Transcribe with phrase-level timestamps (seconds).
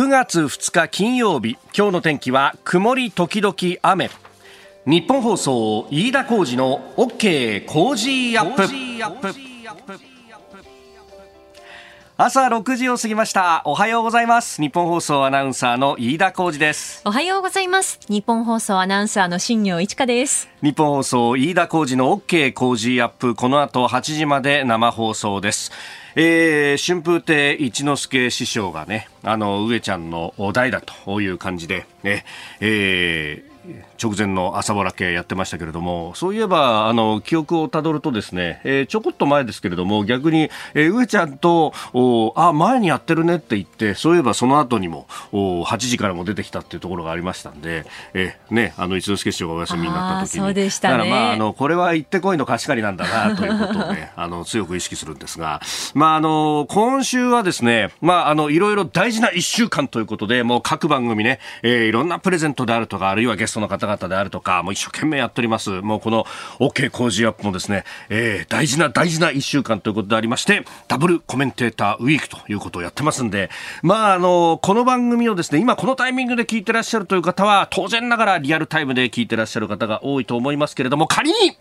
[0.00, 4.08] 9月2日金曜日今日の天気は曇り時々雨。
[4.86, 8.62] 日本放送飯田浩二の OK 工事アップ。
[12.16, 13.60] 朝6時を過ぎました。
[13.66, 14.62] おはようございます。
[14.62, 17.02] 日本放送アナウンサーの飯田浩二です。
[17.04, 18.00] おはようございます。
[18.08, 20.48] 日本放送アナウンサーの新業一華です。
[20.62, 23.34] 日本放送飯田浩二の OK 工事アップ。
[23.34, 25.70] この後8時まで生放送です
[26.16, 32.24] えー、春風亭一之輔師匠がね、あの、上ちゃんの代だという感じで、ね、
[32.60, 33.49] えー、
[34.02, 50.40] 直前の朝ぼら系やってましたけれども、そういえば、あの、記憶をたどるとですね、えー、ちょこっと前ですけれども、逆に、えー、上ちゃんと、おあ、前にやってるねって言って、そういえばその後にも、お8時からも出てきたっていうところがありましたんで、えー、ね、あの、一之輔師匠がお休みになった時に。
[50.40, 50.94] そうでしたね。
[50.94, 55.60] だからまあ、あの、これは行ってこいの貸し借りなんだな、ということをね、 あの、強く意識するんですが、
[55.94, 65.70] まあ、あの、今週はですね、まあ、あの、いろいろ大事な1週間ということで、もう各番組ね、えー、いろんなプレゼントであるとか、あるいはゲストの方々であるとか、もう一生懸命やっております。
[65.82, 66.24] もうこの
[66.58, 73.50] OK 工事アップもですね、えー、大事な大事な1週間ということでありまして、ダブルコメンテーターウィークということをやってますんで、
[73.82, 81.56] まあ、あの、この番組をですね、今このタイミングで聞いてらっしゃるという方は、当然ながらリアルタイムで聞いてらっしゃる方が多いと思いますけれども、仮に、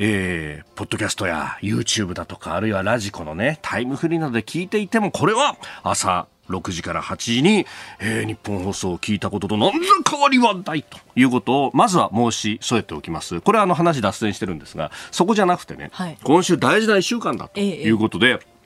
[0.00, 7.66] えー、ポッドキャストや YouTube だとか、あるいはラジコのね、タイムフリーなどで聞いていても、これは朝6時から8時に、
[8.00, 13.40] えー、日本放送を聞いたことと何ら変わりはないということをまずは申し添えておきます。
[13.40, 18.58] これはあの話脱線してるんですが、そこじゃなくてね、はい、今週大事な1週間だということで、ええ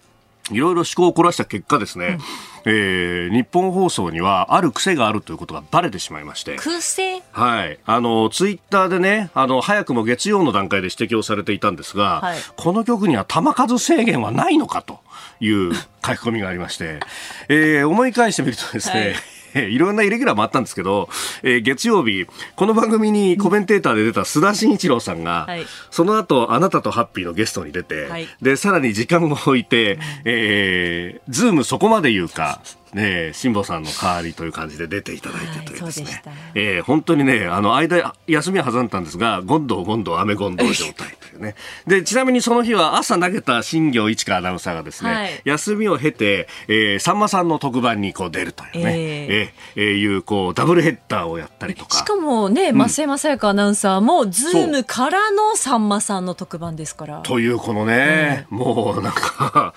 [0.50, 2.19] いろいろ思考を凝らした結果ですね、
[2.66, 6.56] うん、えー、日本放送にはある癖があるということがばれてしまいまして。
[6.56, 7.22] 癖？
[7.30, 7.78] はい。
[7.86, 14.98] あの、ツイッターでね、あの、早くも月曜の段階で指摘をされていたんですが、はい、この曲には球数制限はないのかと
[15.43, 15.85] いう書き
[16.21, 17.01] 込みがありまして、
[17.48, 19.15] えー、思い返してみるとですね、はい。
[19.75, 21.09] いろんなイレギュラーもあったんですけど、
[21.43, 22.27] えー、月曜日、
[22.57, 32.61] この番組にコメンテーターで出た須田慎一郎さんが、はい、その後、あなたとハッピーのゲストに出て、はい、で、さらに時間を置いて、えー、ズームそこまで言うか、
[32.95, 41.55] ね、辛坊さんの代わりという感じで出ていただいてというですね、はい、えー、本当にね、あの、間、休みは挟んだんですが、ゴンドウゴンドウ、アメゴンドウ状態というね。
[41.86, 51.97] で、ちなみにその日は朝投げた新行市佳アナウンサーがですね、はい、休みを経て、えー、さんまさんの特番にこう出るというね、えー、えー、いう、こう、ダブルヘッダーをやったりとか。
[51.97, 57.20] しかもね、増山さやかアナウンサーも、ズームからのさんまさんの特番ですから。
[57.20, 59.73] という、このね、うん、もうなんか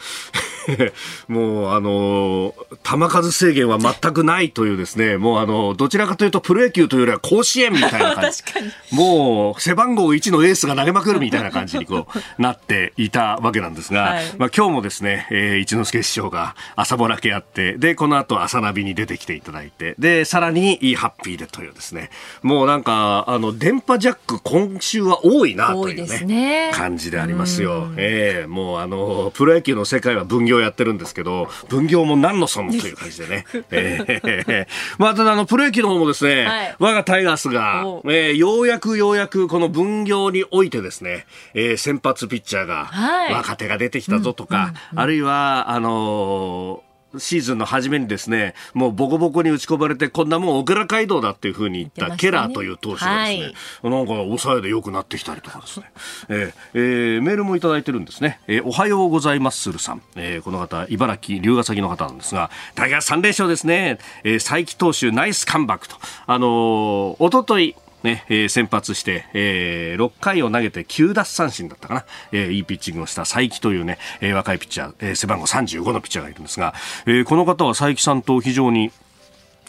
[1.27, 2.53] もうあの
[2.83, 8.43] 球数制限は全くないというですね、もうあのどちらかというとプロ野球というよりは甲子園みたいな感じ。
[8.95, 22.09] もう背番号1のエースが投げまくるみたいな感じにこうなっていたわけなんですが、はい、まあ今日もですね、えー、一之輔師匠が朝ぼらけあって、で、この後朝ナビに出てきていただいて、で、さらにいいハッピーでというですね、
[22.41, 27.89] もうなんか、あの、電波ジャック今週は多いなというね、ね感じでありますよ。
[27.97, 33.45] ええー、もうあの、プロ野球の世界は分業業やってるんですけど、分業も何のそのという感じでね。
[33.71, 34.67] えー、
[34.97, 42.91] まあ、ただあの、プロ野球の方もですね、はい、我がタイガースが、えー、ようやくようやくこの分業においてですね、えー、先発ピッチャーが、
[43.31, 53.53] 若手が出てきたぞとか、あるいは、あのーシーズンの初めにですね、もうボコボコに打ち込まれて、こんなもん小倉街道だっていうふうに言ったケラーという投手がですね、
[53.83, 55.91] はい、なんか抑えで良くなってきたりとかですね、
[56.29, 58.39] えーえー、メールもいただいてるんですね。
[58.47, 60.01] えー、おはようございますするさん。
[60.15, 63.99] えー、この方、茨城龍ヶ崎の方なんですが、大学3連勝ですね。
[64.23, 65.95] えー、佐伯投手ナイスカムバックと。
[66.27, 76.73] あのー、おととい、ね、えー、先発して、えー、6回を投げて9奪三振だったかな、えー、いいピッチングをした佐伯というね、えー、若いピッチャー、えー、背番号35のピッチャーがいるんですが、
[77.05, 78.91] えー、この方は佐伯さんと非常に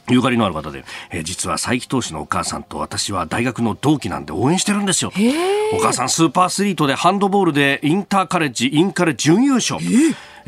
[0.08, 5.12] ゆかりのある方で、えー、実は佐伯投手のお母さんと私は大学の同期なんで応援してるんですよ。
[5.74, 9.80] お母さんスーパーアスリートでハンドボールでインターカレッジ、インカレ準優勝。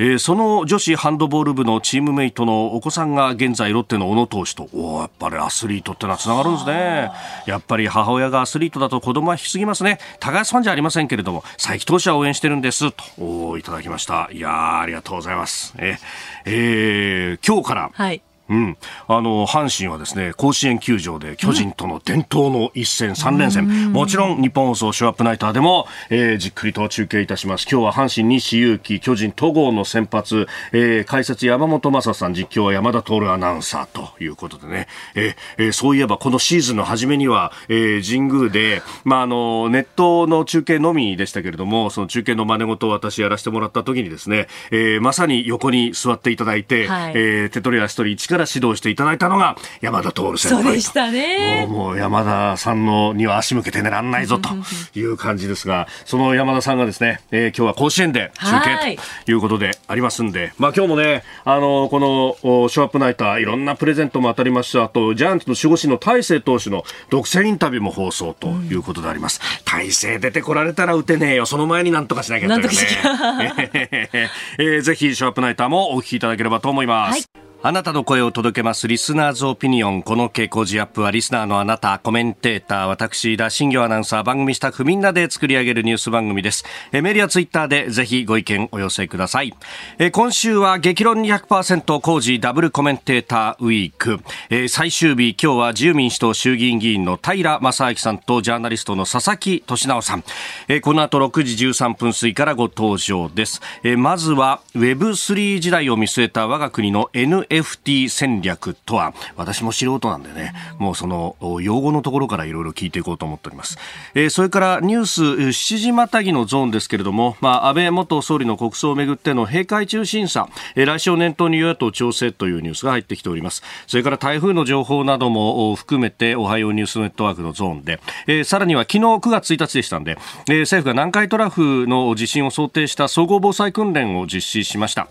[0.00, 7.10] えー、その女子ハンドボール部のチームメイトのお子さんが現在ロッテの小野投手とおやっぱりアスリートってのはつながるんですね。
[7.46, 9.98] やっぱり母親がアスリートだと子供は引きすぎますね。
[10.20, 14.30] 高安ファンじゃありませんけれども佐伯投手は応援してるんですとおいただきました。
[14.32, 15.74] いやありがとうございます。
[15.78, 15.98] え
[16.44, 27.66] えー、今日から、はいうん、あの阪神はですね甲子園球場で巨人との伝統の一戦3連戦、もちろん日本放送ショーアップナイターでも、えー、じっくりと中継いたします。
[27.70, 54.50] 今日は阪神西勇輝巨人戸郷の先発、えー、解説山本昌さん実況は山田徹アナウンサーということでね、えー、そういえばこのシーズンの初めには、えー、神宮で、まあ、あのネットの中継のみでしたけれどもその中継の真似事を私やらせてもらった時にですね、えー、まさに横に座っていただいて、はい、えー、手取り足取り一からから指導していただいたのが山田徹先輩そうでしたねもうもう山田さんのには足向けて寝らんないぞと
[54.98, 64.84] いう感じですが、その山田さんがですね、えー、今日は甲子園で中継ということでありますんで、まあ今日もね、あのこのショーアップナイターいろんなプレゼントも当たりました。
[64.84, 69.40] あとジャイアンツの守護神の大勢投手の独占インタビューも放送ということであります。
[69.64, 71.46] 大勢出てこられたら打てねえよ。
[71.46, 74.10] その前になんとかしなきゃというね。
[74.58, 77.12] えー、ぜひショーアップナイターもお聞きいただければと思います。
[77.12, 80.04] はいあなたの声を届けますリスナーズオピニオン。
[80.04, 86.64] この傾向時アップはリスナーのあなた、コメンテーター、私、田新行アナウンサー、番組スタッフみんなで作り上げるニュース番組です。
[86.92, 89.52] えメディアツイッターでぜひご意見お寄せください。
[89.98, 94.20] え今週は激論200%工事ダブルコメンテーターウィーク。
[94.50, 100.22] え最終日、今日は自由民主党衆議院議員の平正明さんとジャーナリストの佐々木俊直さん。
[100.68, 103.60] えこの後6時13分過ぎからご登場です。
[103.82, 113.78] えまずは Web3 時代を見据えた我が国の n NFT 戦略とは私も素人なんでねもうその用語のところからいろいろ聞いていこうと思っております、
[114.14, 123.62] えー、それからニュース7時またぎのゾーンですけれども、まあ、安倍元総理の国葬をめぐっての閉会中審査、えー、来週を念頭に与野党調整というニュースが入ってきております。
[123.86, 130.18] それから台風の情報なども含めておはようニュースネットワークのゾーンで、えー、さらには昨日9月1日でしたんで、
[130.48, 135.08] えー、政府が南海トラフの地震を想定した総合防災訓練を実施しました、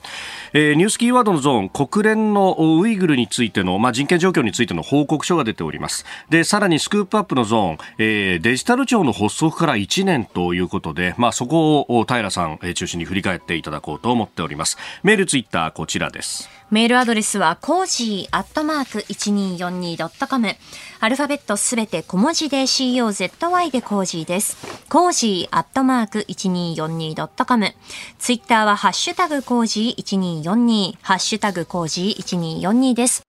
[0.53, 6.05] えー、ニュースキーワードのゾーン国連のウイグルについての、まあ、人権状況についての報告書が出ております。
[6.29, 14.77] でさらにスクープアップのゾーン、えー、デジタル庁の発足から1年ということで、まあ、そこを平さん、えー、中心に振り返っていただこうと思っております。
[15.03, 16.49] メールツイッターこちらです。
[16.69, 20.55] メールアドレスはコージーアットマーク 1242.com
[20.99, 24.57] アルファベットすべて小文字で COZY でコージーです。
[24.89, 27.73] コージーアットマーク 1242.com
[28.19, 33.26] ツイッターはハッシュタグコージー1242ハッシュタグコージー1242です。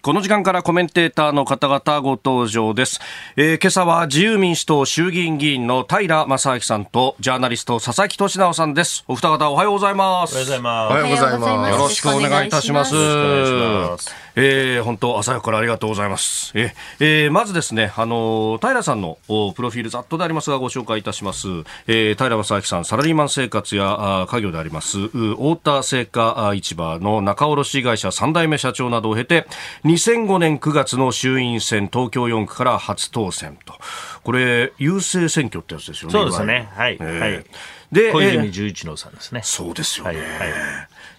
[0.00, 3.00] この時間からコメンテーターの方々ご登場です、
[3.36, 9.04] えー、今朝は自由民主党衆議院議員の平将明さんとジャーナリスト佐々木俊尚さんです。
[9.08, 10.36] お二方おはようございます。
[10.36, 10.90] おはようございます。
[10.90, 11.70] おはようございます。
[11.72, 12.94] よろしくお願いいたします。
[14.40, 16.52] えー、本当朝早くからありがとうございます。
[16.54, 21.48] ええー、まずですね、あの平さんのプロフィールざっとでありますがご紹介いたします。
[21.88, 29.48] えー、平正明さん、サラリーマン生活や家業であります、太田製菓市場の仲卸会社3代目社長などを経て、
[29.88, 33.74] 2005年9月の衆院選東京4区から初当選と。
[34.22, 36.12] これ、郵政選挙ってやつですよね。
[36.12, 36.68] そうですね。
[36.74, 36.98] はい。
[37.00, 37.44] えー、はい。
[37.90, 39.40] で、小泉純一郎さんですね。
[39.42, 40.10] そうですよね。
[40.10, 40.18] はい。
[40.20, 40.28] はい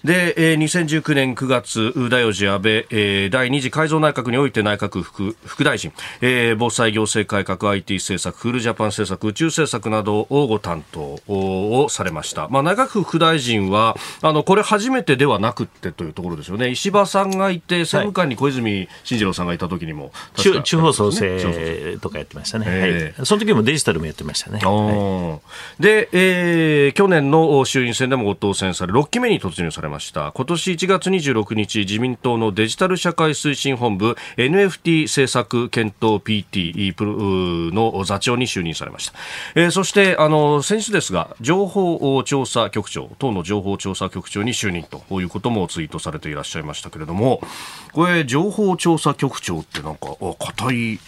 [0.03, 5.91] で、えー、2019年9月、第4次安倍、えー、第2次改造内閣において内閣副副大臣、
[6.21, 12.47] えー、防災行政改革、IT 政策、クールジャパン政策、宇宙政策などをご担当をされました。
[12.47, 16.69] まあ、内閣府副大臣は、あの、これ初めてではなくてというところですよね。
[16.69, 22.65] 石破さんがいて、政務官に小泉進次郎さんがいた時にも、ね、地方創生とかやってましたね。
[22.69, 23.25] えー、はい。
[23.25, 24.59] その時もデジタルもやってましたね。
[24.59, 25.39] は
[25.79, 39.13] い、で、えー、去年の衆院選でもご当選され、6期目に突入されれました今年1月26日自民党のデジタル社会推進本部 NFT 政策検討 PT の座長に就任されました、
[39.55, 47.41] えー、そしてあの先週ですが情報調査局長党の情報調査局長に就任ということもツイートされていらっしゃいましたけれども
[47.91, 50.99] これ情報調査局長ってなんか硬い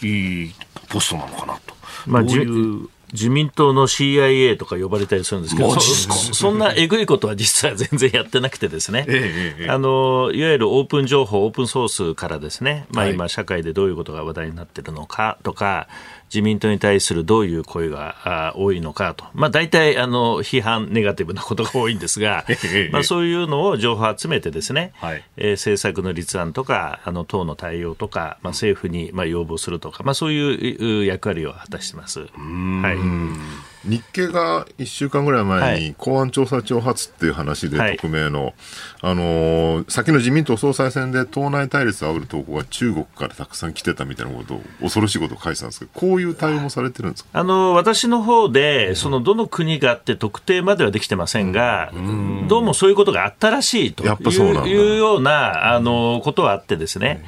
[0.89, 1.81] ポストなのかなと。
[2.07, 15.87] まあ、どういう自民党の CIA とか呼ばれたりするんですけど、そんなえぐいことは実は全然やってなくてですね、ええ、あのいわゆるオープン情報、オープンソースからですね、まあ、今、社会でどういうことが話題になっているのかとか、
[16.33, 22.45] 自民党に対するどういう声が多いのかと、まあ、大体あの批判、ネガティブなことが多いんですが、
[22.91, 32.21] まあ、そういうのを情報を集めてですね、はい、えー、政策の立案とか、あの党の対応とか、まあ、政府にまあ要望するとか、まあ、そういう役割を果たしてます。
[32.21, 38.53] はい日経が1週間ぐらい前に公安調査庁発っていう話で、匿名の、はい、
[39.01, 47.29] あのー、先の自民党総裁選で党内対立をあぶる投稿が中国からたくさん来てたみたいなことを、恐ろしいことを書いてたんですけど、こういう対応もされてるんですか？
[47.33, 57.23] あの私の方で、そのどの国があって特定まではできてませんが、うん、どうもそういうことがあったらしいといういうようなあのことはあってですね、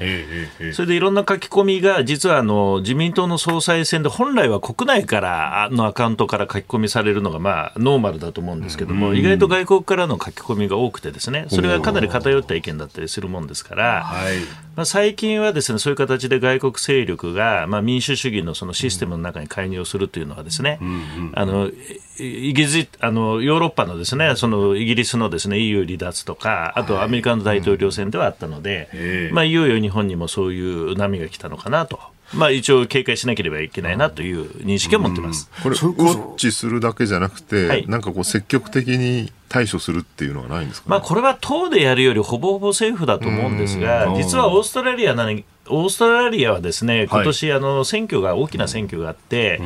[0.73, 14.05] それでいろんな書き込みが、実はあの自民党の総裁選で本来は国内からのアカウントからから書き込みされるのが、まあ、ノーマルだと思うんですけども、意外と外国からの書き込みが多くてですね、それがかなり偏った意見だったりするもんですから、
[14.75, 20.79] まあ、最近はですね、そういう形で外国勢力が、まあ、民主主義のそのシステムの中に介入するというのはですね、
[21.33, 21.69] あの、
[22.19, 31.99] イギリス、あの、ヨーロッパのですね、そのイギリスのですね、EU 離脱とか、あとアメリカの大統領選ではあったので、まあ、いよいよ日本にもそういう波が来たのかなと。
[32.35, 35.49] まあ、一応警戒しなければいけないなという認識を持ってます。
[35.61, 45.29] これ、ウォッチするだけじゃなくて、はい、なんかこう積極的に対処するっていうのはないんですか、ね、まあ、これは党でやるよりほぼほぼ政府だと思うんですが、実はオーストラリアな
[45.69, 49.61] オーストラリアはですね今年、はい、あの選挙が大きな選挙があって、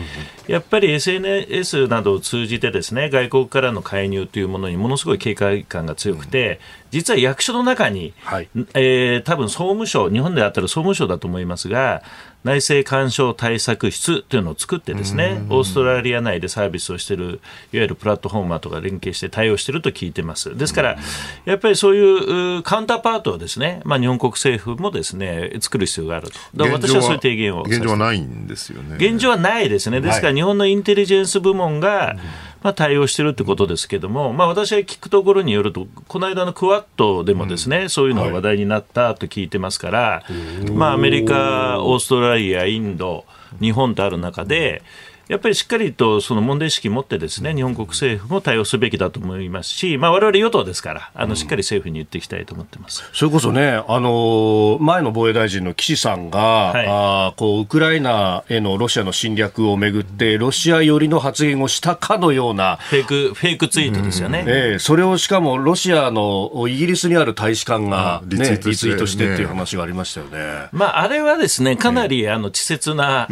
[0.46, 6.60] うん、やっぱり SNS などを通じてですね外国からの介入というものにものすごい警戒感が強くて、
[6.92, 12.04] 実は役所の中に、はい、えー、多分総務省日本であったら総務省だと思いますが
[12.48, 17.40] 内政干渉対策室というのを作ってですねオーストラリア内でサービスをしているいわ
[17.74, 20.58] ゆるプラットフォーマーとか連携して対応していると聞いてます。
[20.58, 20.98] ですから
[21.46, 26.40] やっぱりそういうカウンターパートをですね、まあ、日本国政府もですね作る必要があると。
[26.72, 28.96] 私はそういう提言を現状はないんですよね。
[28.96, 30.00] 現状はないですね。
[30.00, 32.22] ですから日本のインテリジェンス部門が、ま
[32.72, 40.24] あ、対応しているということですけれども、まあ、私が聞くところによると、この間のクワッドでもですね、うん、そういうのが話題になったと聞いてますから、は
[40.66, 43.26] い、まあ、アメリカ、オーストラリア、インド、
[43.62, 44.82] 日本とある中で、
[45.28, 73.28] やっぱりしっかりとその問題意識を持ってですね日本国政府も対応すべきだと思いますし、まあ、我々与党ですからあのしっかり政府に言っていきたいと思ってます、それこそね、あの前の防衛大臣の岸さんが、はい、あこうウクライナへのロシアの侵略をめぐってロシア寄りの発言をしたかのようなフェイクフェイクツイートですよね、うん、えー、それをしかもロシアのイギリスにある大使館が、ね、リツイートしてっていう話がありましたよね、まあ、あれはですねかなり、あの稚拙な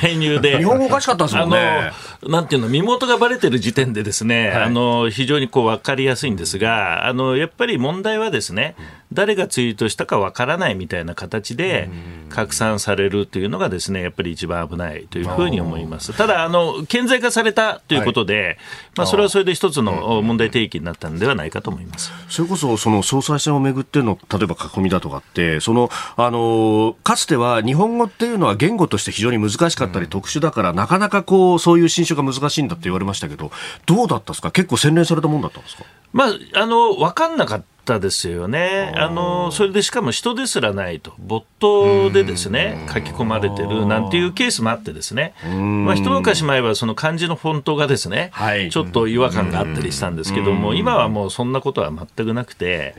[0.00, 1.92] 介入で、日本語おかしかったですもんね。
[2.28, 8.76] なんていうの、身元がばれてる時点でですね、はい、あの、非常にこう分かりやすいんですが、あの、やっぱり問題はですね、
[9.12, 11.88] 誰がツイートしたか分からないみたいな形で
[12.28, 16.16] 拡散されるというのがですね、やっぱり一番危ないというふうに思います。
[16.16, 18.56] ただ、あの、顕在化されたということで、はい、
[18.98, 22.12] まあ、それはそれで一つの問題提起になったんではないかと思います。
[22.28, 33.50] それこそ、その総裁選をめぐっての、例えば囲みだとかって、その、あの、かつては日本語っていうのは言語として非常に難しかったり特殊だから、なかなかこう、そういう新種が難しいんだって言われましたけど、
[33.86, 34.50] どうだったですか？
[34.50, 35.84] 結構洗練されたもんだったんですか？
[36.12, 38.92] まあ、あの、分かんなかったですよね。
[38.96, 41.12] あの、それでしかも人ですらないと。
[41.18, 45.34] ボットでですね、書き込まれてるなんていうケースもあってですね。
[45.44, 52.94] まあ、一昔前はその漢字のフォントがですね、はい、ちょっと違和感があったりしたんですけども、今はもうそんなことは全くなくて、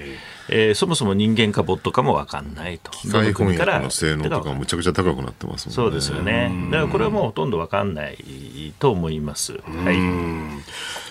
[0.50, 2.92] えー、そもそも人間かボットかも分かんないと。
[2.92, 5.76] 機械翻訳の性能とかむちゃくちゃ高くなってますもんね。
[5.76, 6.52] そうですよね。
[6.70, 9.54] だからこれはもうほとんど分かんないと思います。
[9.54, 9.60] は
[9.92, 10.62] い。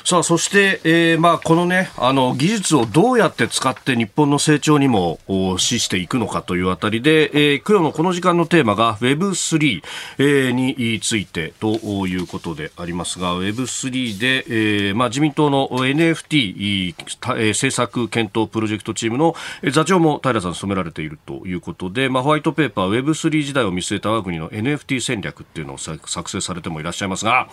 [0.04, 5.18] さあそして、えーまあ、この,、ね、あの技術をどうやって使って日本の成長にも
[5.58, 9.82] 資していくのかというあたりで、えー、今日のこの時間のテーマが Web3、
[10.18, 19.34] えー、についてということでありますが Web3 で、えーまあ、自民党の NFT 政策検討プロジェクトチームの
[19.70, 27.48] 座長も平さん務められているということで、まあ、ホワイトペーパー Web3 時代を見据えた我が国の NFT 戦略っていうのを作成されてもいらっしゃいますが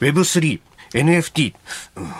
[0.00, 0.60] Web3
[0.92, 1.54] NFT、
[1.96, 2.12] うん、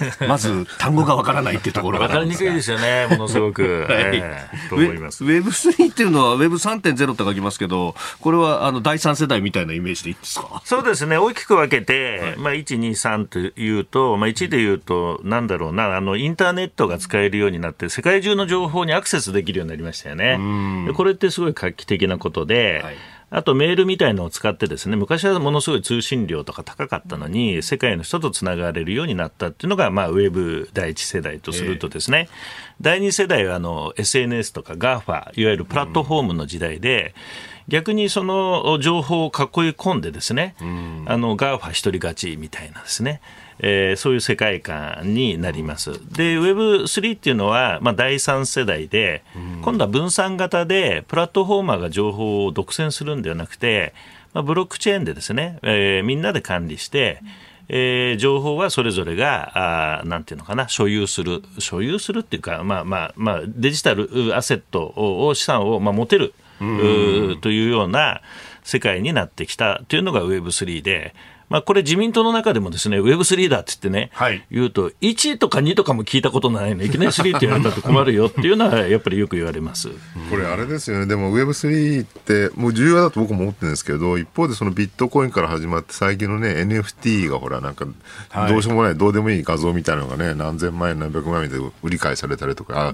[0.28, 1.98] まず単語がわからないっていうところ。
[1.98, 3.86] が分かりにくいですよね、 ものすごく。
[3.88, 4.02] はい。
[4.16, 5.24] えー、と思います。
[5.24, 10.62] Web3 っていうのは Web3.0 と書きますけど、これはあの第三世代みたいなイメージでいいですか？
[10.64, 20.38] そうですね、大きく分けて、はい、まあ、1、2、3というと、まあ、1でいうと、なんだろうな、あのインターネットが使えるようになって、世界中の情報にアクセスできるようになりましたよね。
[20.94, 22.96] これってすごい画期的なことで、はい
[23.28, 37.14] あとメールみたいのを使ってですね、昔はものすごい通信量とか高かったのに、世界の人とつながれるようになったっていうのが、まあ、ウェブ第一世代とするとですね、えー、第二世代はあの SNS とか GAFA、いわゆるプラットフォームの時代で、
[37.68, 39.32] 逆にその情報を囲い
[39.70, 40.54] 込んでですね、
[41.06, 43.20] あの GAFA 一人勝ちみたいなですね、
[43.58, 45.92] えー、そういう世界観になります。
[46.14, 49.24] で、Web3 っていうのは、まあ、第3世代で、
[49.62, 53.94] 今度は分散型で、プラットフォーマーが情報を独占するんではなくて、
[54.34, 57.20] まあ、ブロックチェーンでですね、えー、みんなで管理して、
[57.68, 68.20] えー、情報はそれぞれが、あなんていうのかな、所有する、所有するっていうか、まあまあまあ、デジタルアセットを、資産を、まあ、持てる、というような
[68.62, 69.82] 世界になってきた。
[69.88, 71.14] というのが Web3 で、
[71.48, 79.90] まあ、これ自民党の中でもですね、ウェブ3だって言ってね、はい、言うと、1とか2とかも聞いたことないのいきなり3って言われたと困るよっていうのは、やっぱりよく言われます。
[80.30, 87.86] これあれですよね、でも Web3 ってもう重要だと僕も思ってるんですけど、一方でそのビットコインから始まって最近のね、NFT がほら、なんか、
[88.48, 92.92] どうしようもない、どうでもいい画像みたいなのがね、何千万円、何百万円で売り買いされたりとか、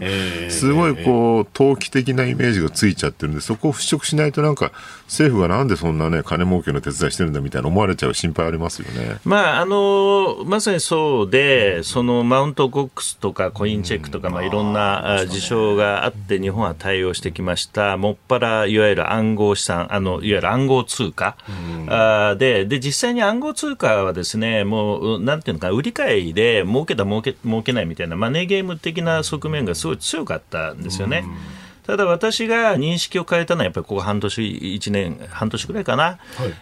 [0.51, 4.73] すごいこう、投機的なイメージがついちゃってるんで、そこを払拭しないとなんか、
[5.07, 9.19] 政府がなんでそんなね、金儲けの手伝いしてるんだみたいな思われちゃう心配ありますよね。
[9.25, 21.37] まあ、あのまさにそうで、そのマウントゴックスとかコインチェックとか、まあ、いろんな事象があって、日本は対応してきました、もっぱらいわゆる暗号資産、あのいわゆる暗号通貨、
[21.89, 31.25] あでで、実際に暗号通貨はですね、もう、なんていうのか、売り買いで儲けた、儲け儲けないみたいな、マネーゲーム的な側面がすごい強かったんですよね。
[31.87, 36.19] ただ私が認識を変えたのは、やっぱりここ半年、1年、半年ぐらいかな、はい、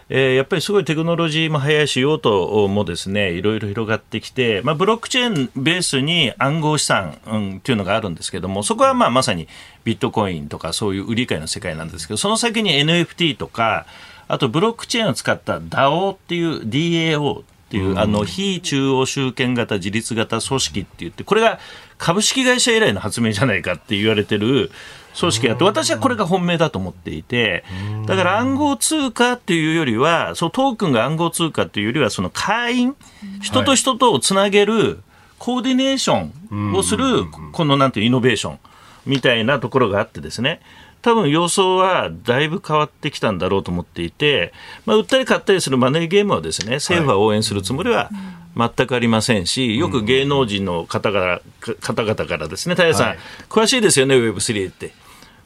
[0.09, 3.31] えー、やっぱりすごいテクノロジーも早いし、用途もですね。
[3.33, 9.47] いろいろ広がってきて、まあ、ブロックチェーンベースに暗号資産、うん、っていうのがあるんですけども、そこはまあまさに
[9.83, 13.85] ビットコインとか、そういう売り買いの世界なんですけど、その先に NFT とか、
[14.27, 21.59] あとブロックチェーンを使った DAO っていう DAO っていう、あの非中央集権型自立型組織って言って、これが
[21.97, 24.71] 株式会社以来の発明じゃないかって言われてる。
[25.19, 27.63] 組織があって、私はこれが本命だと思っていて、
[28.05, 32.95] だから暗号通貨っていうよりは、そのトークンが暗号通貨っていうよりは、その会員、
[33.41, 34.99] 人と人とをつなげる
[35.37, 38.59] コーディネーションをする、このなんていうイノベーション
[39.05, 40.61] みたいなところがあってですね、
[41.01, 44.53] 多分様相はだいぶ変わってきたんだろうと思っていて、
[44.85, 48.09] まあ、売ったり買ったりするマネーゲームはですね政府は応援するつもりは
[48.55, 51.41] 全くありませんし、よく芸能人の方々
[51.79, 53.17] 方々からですね、平さん、はい、
[53.49, 54.93] 詳しいですよね、Web3 って。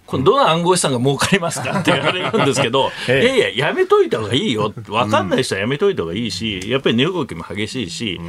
[0.05, 8.21] こどの暗号資産が儲かりますかって言われるんですけど、 いやいや、やめといた方がいいよ、分かんない人はやめといた方がいいし、やっぱり値動きも激しいし、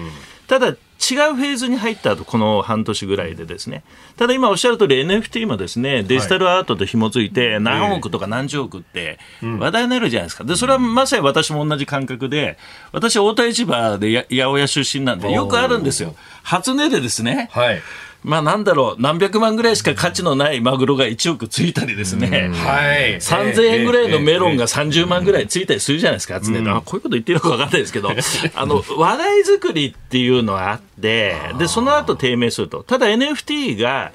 [0.47, 3.83] ただ、違うフェーズに入った後、この半年ぐらいでですね。
[4.17, 10.45] ただ今おっしゃる通り NFT もですね、デジタルアートと紐づいて何億とか何十億って話題になるじゃないですか。
[10.45, 12.59] で、それはまさに私も同じ感覚で、
[12.93, 16.15] 私大田市場で八百屋出身なんでよくあるんですよ。
[16.43, 17.51] 初値でですね。
[17.53, 17.83] はい
[18.27, 28.11] まあなんだろう、何百万ぐらいしか価値のないマグロが1億ついたりですね、はい、3000円ぐらいのメロンが30万ぐらいついたりするじゃないですか、常に、あこういうこと言ってるのか分かんないですけど、
[28.57, 34.11] あの話題作りっていうのはあって、でその後低迷すると、ただ NFT が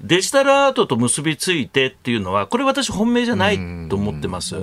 [0.00, 3.58] デジタルアートと結びついてっていうのは、これ、私、本命じゃない
[3.88, 4.54] と思ってます。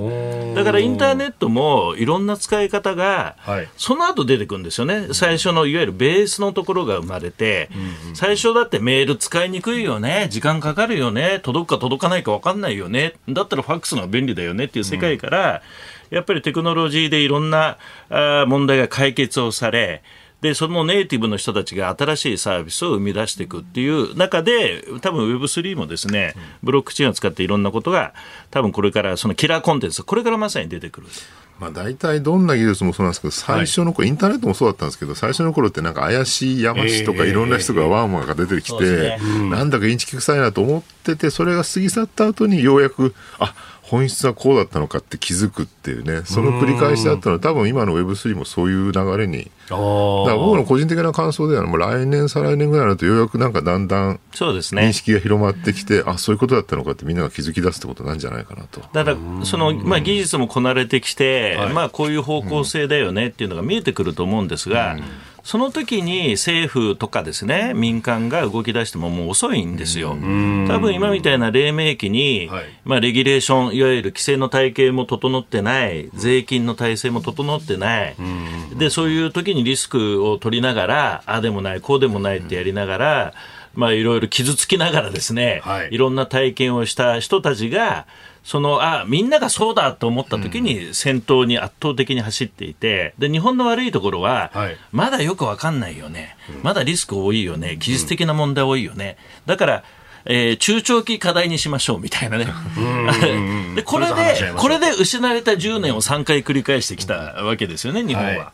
[0.55, 3.35] だからインターネットもいろんな使い方が、
[3.75, 7.69] その後出てくるんですよね、最初のいわゆるベースのところが生まれて、
[8.13, 15.61] 最初だってメール使いにくいよね、時間かかるよね、届くか届かないか分かんないよね、だったらファックスの方が便利だよねっていう世界から、
[16.11, 17.77] やっぱりテクノロジーでいろんな
[18.09, 20.03] あ問題が解決をされ、
[20.43, 28.13] で、そのネイティブの人たちが新しいサービスを生み出していくっていう中で、多分 Web3 もですね、ブロックチェーンを使っていろんなことが、
[28.51, 31.07] 多分これからそのキラーコンテンツ、これからまさに出てくる。
[31.61, 39.17] まあ、大体どんな技術もそうなんですけど、最初の頃、はい、インターネットもそうだったんですけど、最初の頃ってなんか怪しい山師とかいろんな人がワンワンが出てきて、
[39.49, 43.55] なんだかインチキ臭いなと思ってて、それが過ぎ去った後にようやく、あ
[43.93, 58.81] 本質はこうだったのかって気づくっていうね、その繰り返しだったのは、多分今の Web3 もそういう流れに、だから僕の個人的な感想では、もう来年、再来年ぐらいになると、ようやくなんかだんだん認識が広まってきて、ね、あそういうことだったのかってみんなが気づき出すってことなんじゃないかなと。
[58.93, 65.03] だからその、まあ、技術もこなれてきて、まあ、こういう方向性だよねっていうのが見えてくると思うんですが、うん
[65.43, 70.11] その時に政府とかですね民間が動き出してももう遅いんですよ。
[70.11, 78.15] 多分今みたいな黎明期に、はい、まあ、レギュレーション、いわゆる規制の体系も整ってない、税金の体制も整ってない、
[78.77, 83.33] でそういう時にリスクを取りながら、ああでもない、こうでもないってやりながら、
[83.75, 88.05] まあ、いろいろ傷つきながらですね、はい、いろんな体験をした人たちが、
[88.43, 97.77] そのあみんながそうだと思った時に先頭に圧倒的に走っていてで日本の悪いところは、はい、まだよく分かんないよね、まだリスク多いよね。
[97.77, 99.17] 技術的な問題多いよね。
[99.45, 99.83] だから
[100.25, 102.47] えー、中長期課題にしましょうみたいなね。
[103.75, 108.29] でこれで、これで失われた10年を3回繰り返してきたわけですよね、日本は。
[108.29, 108.47] はい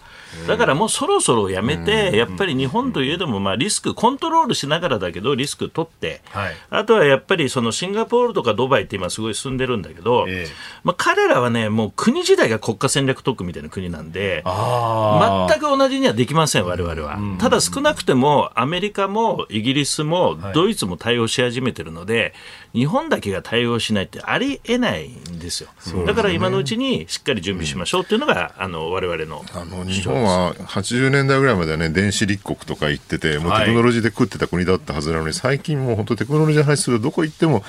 [0.48, 10.48] だからもうそろそろやめて、やっぱり日本といえども、まあ、リスク、コントロールしながらだけど、リスク取って、はい、あとはやっぱりそのシンガポールとかドバイって今、すごい進んでるんだけど、えー、
[10.84, 17.18] まあ、彼らはね、もう国自体が国家戦略特区みたいな国なんで、全く同じにはできません、われわれは。
[17.39, 22.34] ただ少なくても、アメリカもイギリスもドイツも対応し始めてるので、
[22.74, 25.70] 日本だけが対応しないってありえないんですよ。
[26.06, 37.63] だから今のうちにしっかり準備しましょうっていうのが、あの我々のあの日本本は80年代ぐらいまではね、電子立国とか言ってて、もうテクノロジーで食ってた国だったはずなのに、はい、最近もう本当テクノロジーの話するとどこ行っても、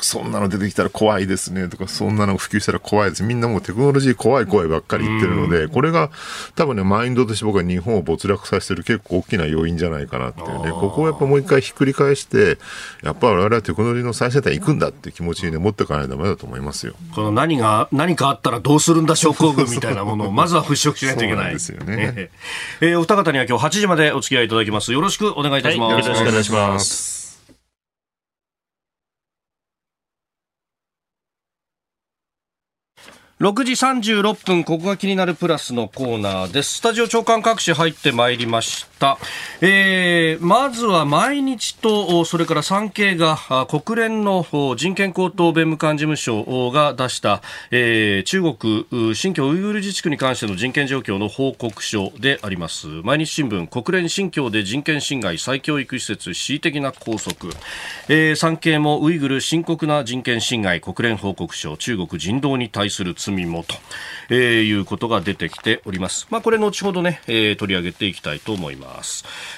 [0.00, 3.22] そんなの出てきたら怖いですねとか、そんなの普及したら怖いです。
[3.22, 6.10] みんなもうテクノロジー怖い怖いばっかり言ってるので、これが
[6.54, 12.58] 多分ね、マインドとして僕は日本を没落させてる結構大きな要因じゃないかなっていうね、ここをやっぱもう一回ひっくり返して、
[13.02, 16.94] やっぱ我々はテクノロジーの最先端行くんだっていう気持ちにね、持っていかないとダメだと思いますよ。
[17.14, 21.54] この何が、何かあったらどうするんだ症候群みたいなものをまずは払拭しないといけない。
[21.54, 21.93] ですよね。
[22.80, 24.92] えー、お二方には今日8時までお付き合いいただきます。
[24.92, 25.94] よろしくお願いいたします。
[25.94, 27.14] はい、よろしくお願いします。
[33.40, 36.76] 6時36分、ここが気になるプラスのコーナーです。
[36.76, 38.93] スタジオ長官各紙入ってまいりました。
[39.60, 43.38] えー、まずは毎日と、それから産経が
[43.68, 44.44] 国連の
[44.76, 52.86] 人権高等弁務官事務所が出した、えー、中国新疆ウイグル自治区に関しての人権状況の報告書であります。
[52.86, 57.52] 毎日新聞、国連新疆で人権侵害、再教育施設、恣意的な拘束。
[58.08, 63.74] えー、産経もウイグル深刻な人権侵害、国連報告書、中国人道に対する罪もと、
[64.30, 66.26] えー、いうことが出てきております。
[66.30, 68.93] まあ、これ後ほどね、えー、取り上げていきたいと思います。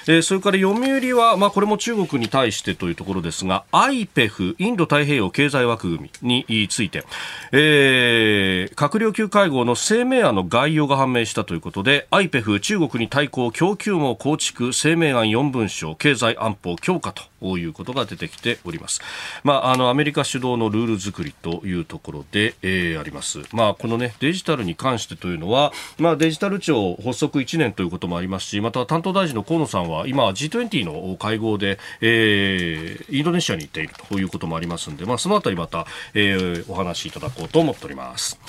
[0.07, 7.03] えー、それから読売は、まあ、これも中国に対してというところですが、IPEF、インド太平洋経済枠組みについて、
[7.51, 19.01] えー、閣僚級会合の声明案の概要が判明したということで、IPEF 中国に対抗供給網構築声明案4文書、経済安保強化ということが出てきております。
[19.43, 23.41] まあ、あの、アメリカ主導のルール作りというところで、えー、あります。
[23.51, 38.39] まあ、このね、デジタルに関してというのは、まあ、デジタル庁発足1年ということもありますし、また担当大臣の河野さんは、今、G20 の会合で、えー、インドネシアに行っているということもありますので、まあ、そのあたりまた、えー、お話しいただこうと思っております。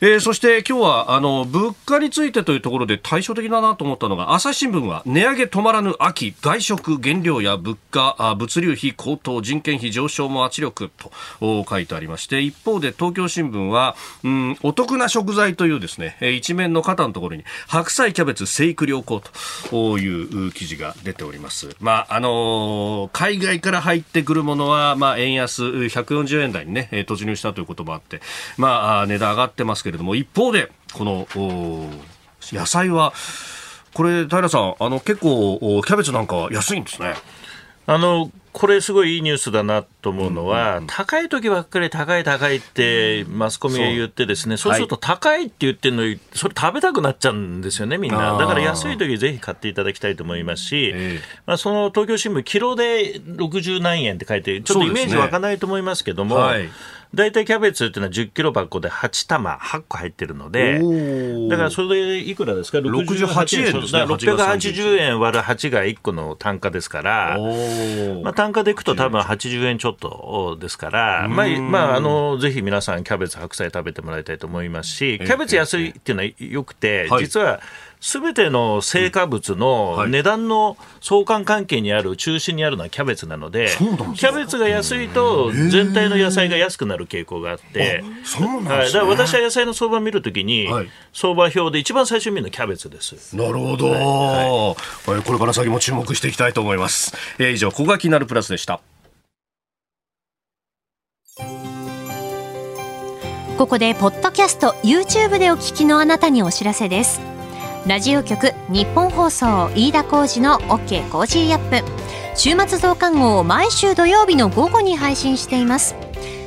[0.00, 11.10] えー、そして今日はあの物価についてというところで対照的だなと思ったのが朝日新聞は値上げ止まらぬ秋外食原料や物価あ物流費高騰人件費上昇も圧力と
[11.64, 19.22] 書いてありまして一方で東京新聞は、うん、お得な食材というですね一面の肩のところに白菜キャベツ生育良好
[19.70, 21.74] という記事が出ております。
[21.80, 28.20] まああのー、海外から入ってくるものはまあ円安140円台にね突入したということもあって
[28.58, 31.28] まあ値段上がってますけれども、一方で、この、
[32.52, 33.12] 野菜は、
[33.94, 37.14] これ、平さん、あの、結構、キャベツなんか安いんですね。
[37.86, 44.74] あの、これすごいいいニュースだなと思うのは、うんうん、高い時ばっかり高い高いってマスコミが言ってですね、そう。
[44.74, 48.36] すると高いって言ってるのに、それ食べたくなっちゃうんですよね、みんな。
[48.36, 50.94] だから安い時ぜひ買っていただきたいと思いますし、
[51.44, 56.68] まあ、その東京新聞、キロで60何円って書いて、ちょっとイメージ湧かないと思いますけども、はい
[57.16, 60.78] 大体キャベツっていうのは10キロ箱で8玉、8個入ってるので、
[61.48, 64.04] だからそれでいくらですか、68円ですね。
[64.04, 67.38] 680円割る8が1個の単価ですから、
[68.22, 77.60] まあ、単価でいくと多分80円ちょっとですから、まあ、まあ、あの、ぜひ皆さんキャベツ、白菜食べてもらいたいと思いますし、キャベツ安いっていうのはよくて、実は、
[78.00, 90.68] すべての成果物の値段の相関関係にある、中心にあるのはキャベツなので、キャベツが安いと、全体の野菜が安くなる傾向があって、はい、だから私は野菜の相場を見るときに、
[91.12, 93.36] 相場表で一番最初に見るのはキャベツです。
[93.36, 94.76] なるほど、は
[95.18, 97.16] い、これから先も注目していきたいと思います。
[97.38, 98.80] えー、以上、ここが気になるプラスでした。
[103.58, 107.35] ここでポッドキャスト YouTube でお聞きのあなたにお知らせです
[107.86, 111.86] ラジオ局ニッポン放送飯田浩司の OK Cozy up。
[112.34, 115.94] 週末増刊号を毎週土曜日の午後に配信しています。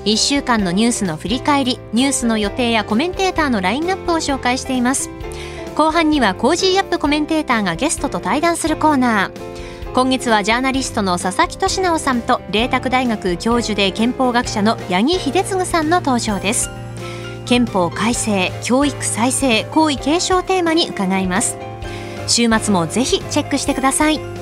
[0.04, 5.10] 1週間のニュースの振り返りニュースの予定やコメンテーターのラインナップを紹介しています。
[5.78, 9.94] 後半には Cozy up コメンテーターがゲストと対談するコーナー。
[9.94, 16.70] 今月はジャーナリストの佐々木俊尚さんと麗澤大学教授で憲法学者の八木秀次さんの登場です。
[17.50, 21.58] 憲法改正教育再生皇位継承テーマに伺います。
[22.28, 24.39] 週末もぜひチェックしてください。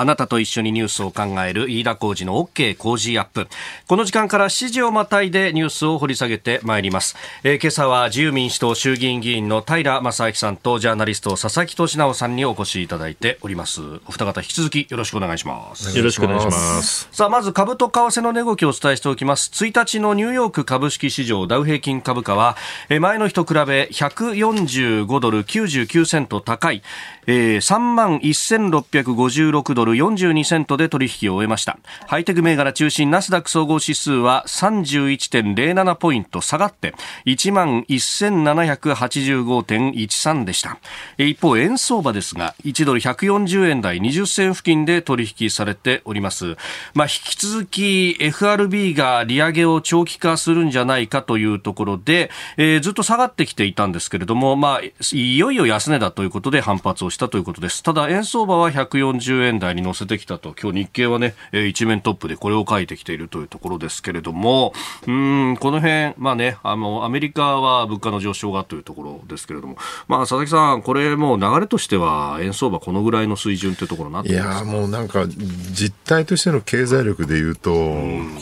[0.00, 3.48] あなたと一緒にニュースを考える飯田浩二の OK 工事アップ。
[3.86, 7.16] この時間から7時をまたいでニュースを掘り下げてまいります。
[7.44, 13.82] えー、今朝は自由民主党衆議院議員の平正明さんとジャーナリスト佐々木俊直さんにお越しいただいております。
[14.06, 15.94] お二方引き続きよろしくお願いします。
[15.94, 17.06] よろしくお願いします。
[17.12, 19.50] さあ、まず株と為替の値動きをお伝えしておきます。
[19.52, 22.56] 1日のニューヨーク株式市場ダウ平均株価は、
[22.88, 26.82] 前の日と比べ145ドル99セント高い、
[27.26, 31.78] えー、3万1656ドルル42セントで取引を終えました。
[32.06, 36.94] ハイテク銘柄中心ナスダック総合指数は31.07ポイント下がって
[37.26, 40.78] 1万1785.13でした。
[41.18, 46.56] 一方円相場ですが1ドル140円台20銭付近で取引されております。
[46.94, 57.82] まあ引き続き FRB が利上げを長期化するんじゃないかというところで、えー、ずっと下がってきていたんですけれどもまあいよいよ安値だということで反発をしたということです。
[57.82, 60.54] ただ円相場は140円台に乗せてきたと。
[60.60, 64.72] 今日日経はね一面トップでこれを書いてきているというところですけれども。
[65.06, 69.76] うんこの辺まあねあのアメリカは物価の上昇がというところですけれども。
[70.08, 77.72] まあ佐々木さんこれもう流れとしては円相場このぐらいの水準というところになっていやもうなんか実態としての経済力でいうと、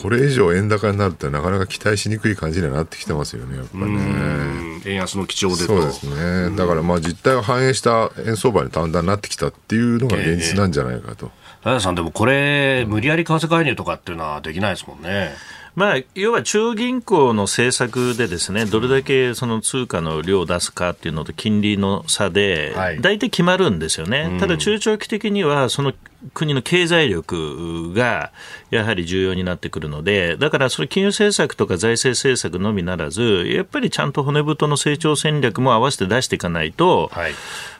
[0.01, 4.81] これ以上円高になるってなかなか期待しにくい感じにはなってきてますよねやっぱね。
[4.85, 6.55] 円安の基調でそうですね。
[6.55, 11.15] だからまあ実態を反映した円相場にだんだんなってきたっていうのが現実なんじゃないか
[11.63, 11.69] と。
[11.69, 15.35] えー、さんでもこれ無理やり為替介入とかっていうのはできないですもんね。
[15.75, 25.93] まあ、要は中銀行の政策でですねどれだけその通貨の量を出すかっていうのと金利の差で大体決まるんですよね、はい、ただ中長期的にはその
[26.33, 28.31] 国の経済力が
[28.71, 37.31] やはり重要になってくるので、だからそれ金融政策とか財政政策のみならず、やっぱりちゃんと骨太の成長戦略も合わせて出していかないと、はい、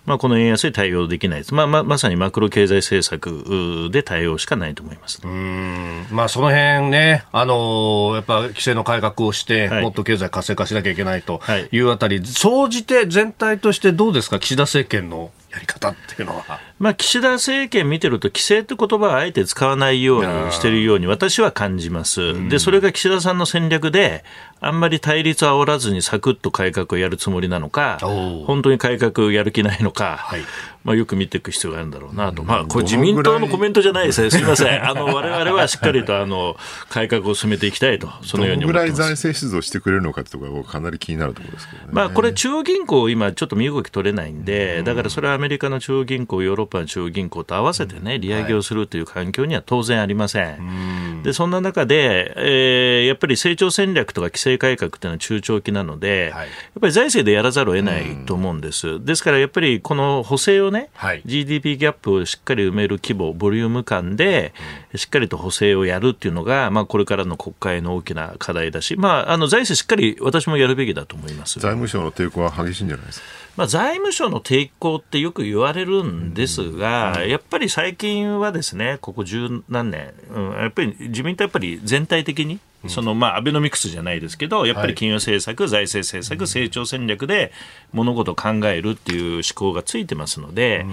[0.06, 5.22] まあ、この円安に対応できないです、まあ、ままさにマクロ経済政策で対応しかないと思います。
[5.24, 6.08] うん。
[6.10, 16.60] まあ、その辺ね、あのー、やっぱ規制の改革をして、はい、もっと経済活性化しなきゃいけないというあたり、総じて全体としてどうですか、岸田政権のやり方っていうのは。
[16.78, 22.50] まあ、岸田政権見てると、規制って言葉はあえて使わないようにしてるように私は感じます。
[22.50, 24.24] で、それが岸田さんの戦略で、
[24.62, 30.42] あんまり対立を煽らずにサクッと改革をやるつもりなのか、本当に改革やる気ないのか、はい、
[30.84, 36.58] まあ、よく見ていく必要があるんだろうなと、まあ、これ自民党のコメントじゃないですね、 すみません、あの我々はしっかりとあの
[36.90, 38.92] 改革を進めていきたいと、そのように思ってます。
[38.94, 51.00] どのぐらい財政出動してくれるのかってところがかなり気になるところですけど、ね、まあ、これ、中央銀行、今、ちょっと身動き取れないんで、だからそれはアメリカの中央銀行、ヨーロッパの中央銀行と合わせてね、利上げをするという環境には当然ありません。
[51.24, 59.04] でそんな中で、えー、やっぱり成長戦略とか規制改革っていうのは中長期なので、はい、やっぱり財政でやらざるを得ないと思うんです。
[59.04, 64.54] ですからやっぱりこの補正をね、はい、GDP ギャップをしっかり埋める規模、ボリューム感で、
[64.96, 71.60] しっかりと補正をやるっていうのが、まあ、これからの国会の大きな課題だし、まあ、あの財政しっかり私もやるべきだと思います。
[71.60, 73.26] 財務省の抵抗は激しいんじゃないですか？
[73.58, 87.52] まあ、財務省の抵抗ってよく言われるんですが、やっぱり最近はですね、ここ十何年、うん、やっぱり自民党やっぱり全体的に、そのまあアベノミクスじゃないですけど、やっぱり金融政策、財政政策、成長戦略で
[87.92, 90.86] 物事を考えるっていう思考がついてますので、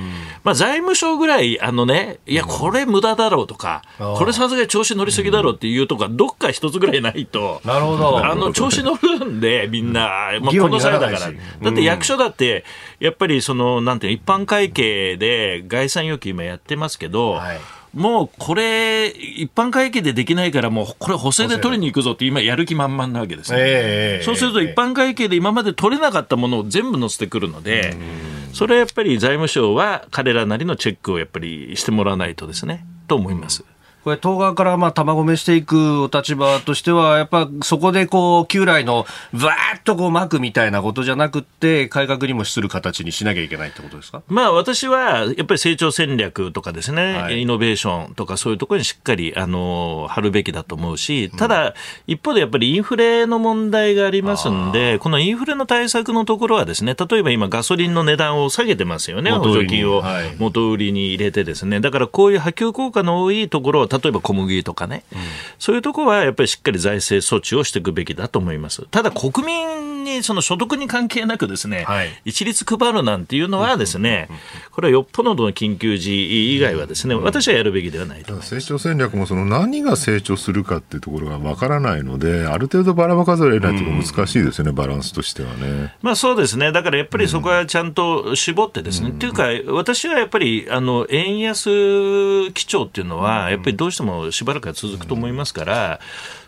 [0.42, 8.25] まあ、財務省ぐらい、あのね、いや、これ無駄だろうとか、これさすがに調子乗りすぎだろうっていうとか、どっか一つぐらいないと、なるほど。
[8.25, 12.64] あの調子乗るんで、みんな、まあ、この際だから、だって役所だって、
[13.01, 17.59] やっぱりその、なんていう一般会計で概算要求今やってますけど、はい。
[17.96, 27.96] もうこれ、一般会計でできないから、もうこれ、補正で取りに行くぞって、今、やる気満々なわけですね、えー、そうすると、一般会計で今まで取れなかったものを全部載せてくるので、
[28.53, 33.64] それはやっぱり財務省は、彼らなりのチェックをやっぱりしてもらわないとですね、と思います。
[34.07, 44.23] これ、党側からまあ卵めしていくお立場としては、やっぱそこでこう、旧来のばーっとこう巻くみたいなことじゃなくて、改革にもする形にしなきゃいけないってことですか？
[44.29, 51.75] まあ私は、やっぱり成長戦略とかですね、はい、イノベーションとかそういうところにしっかり、あの、貼るべきだと思うし、ただ、
[52.07, 60.05] 一方でやっぱりインフレの問題がありますんで、このインフレの対策のところはですね、例えば今ガソリンの値段を下げてますよね、補助金を
[60.38, 65.18] 元売りに入れてですね、だからこういう波及効果の多いところを、例えば小麦とかね、うん、
[65.59, 68.87] そういうところはやっぱりしっかり財政措置をしていくべきだと思います。
[68.90, 74.29] ただ国民にその所得に関係なくですね、はい、一律配るなんていうのはですね、
[74.71, 85.95] これはよっぽどの緊急時以外はですね、私はやるべきではないと成長戦略もその何が成長するかっていうところがわからないので、ある程度ばらまかざるを得ないというのが難しいですよね、うん、バランスとしてはね。
[86.03, 86.73] まあそうですね。
[86.73, 89.11] だからやっぱりそこはちゃんと絞ってですね。
[89.11, 96.01] うん、っていうか、私はやっぱり、あの、円安基調っていうのは、やっぱりどうしてもしばらくは続くと思いますから、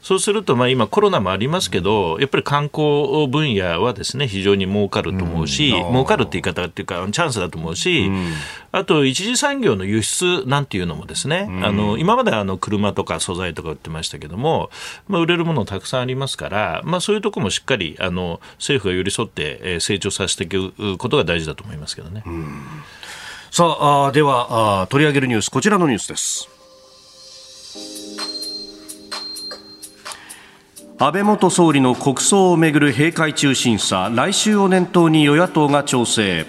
[0.08, 8.32] そうすると、まあ、今、コロナもありますけど、やっぱり観光分野はですね非常に儲かると思うし、うん、儲かるって言い方っていうか、チャンスだと思うし、うん、
[8.72, 14.70] あと一次産業の輸出なんていうのもですね、うん、あの今まであの車とか素材とか売ってましたけども、
[15.08, 22.24] まあ、売れるものたくさんありますから、まあ、そういうところもしっかりあの政府が寄り添って成長させていくことが大事だと思いますけどね。
[23.50, 26.57] さああではあ取り上げるニュースこちらのニュースです
[31.00, 36.44] 安倍元総理の国葬をめぐる閉会中審査来週を念頭に与野党が調整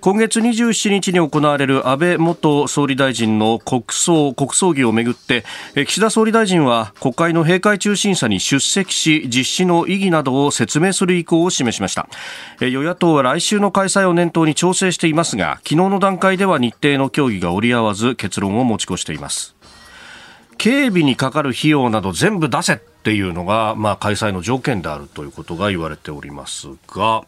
[0.00, 5.44] 今月27日に行われる安倍元総理大臣の国葬、国葬儀をめぐって、
[5.86, 12.08] 岸田総理大臣は国会の閉会中審査に出席し、実施の意義などを説明する意向を示しました。
[12.58, 19.54] 与野党は来週の開催を念頭に調整していますが、昨日の段階では日程の協議が折り合わず結論を持ち越しています。
[20.58, 27.24] 警備にかかる費用など全部出せっていうのが、まあ、開催の条件であるということが言われておりますが、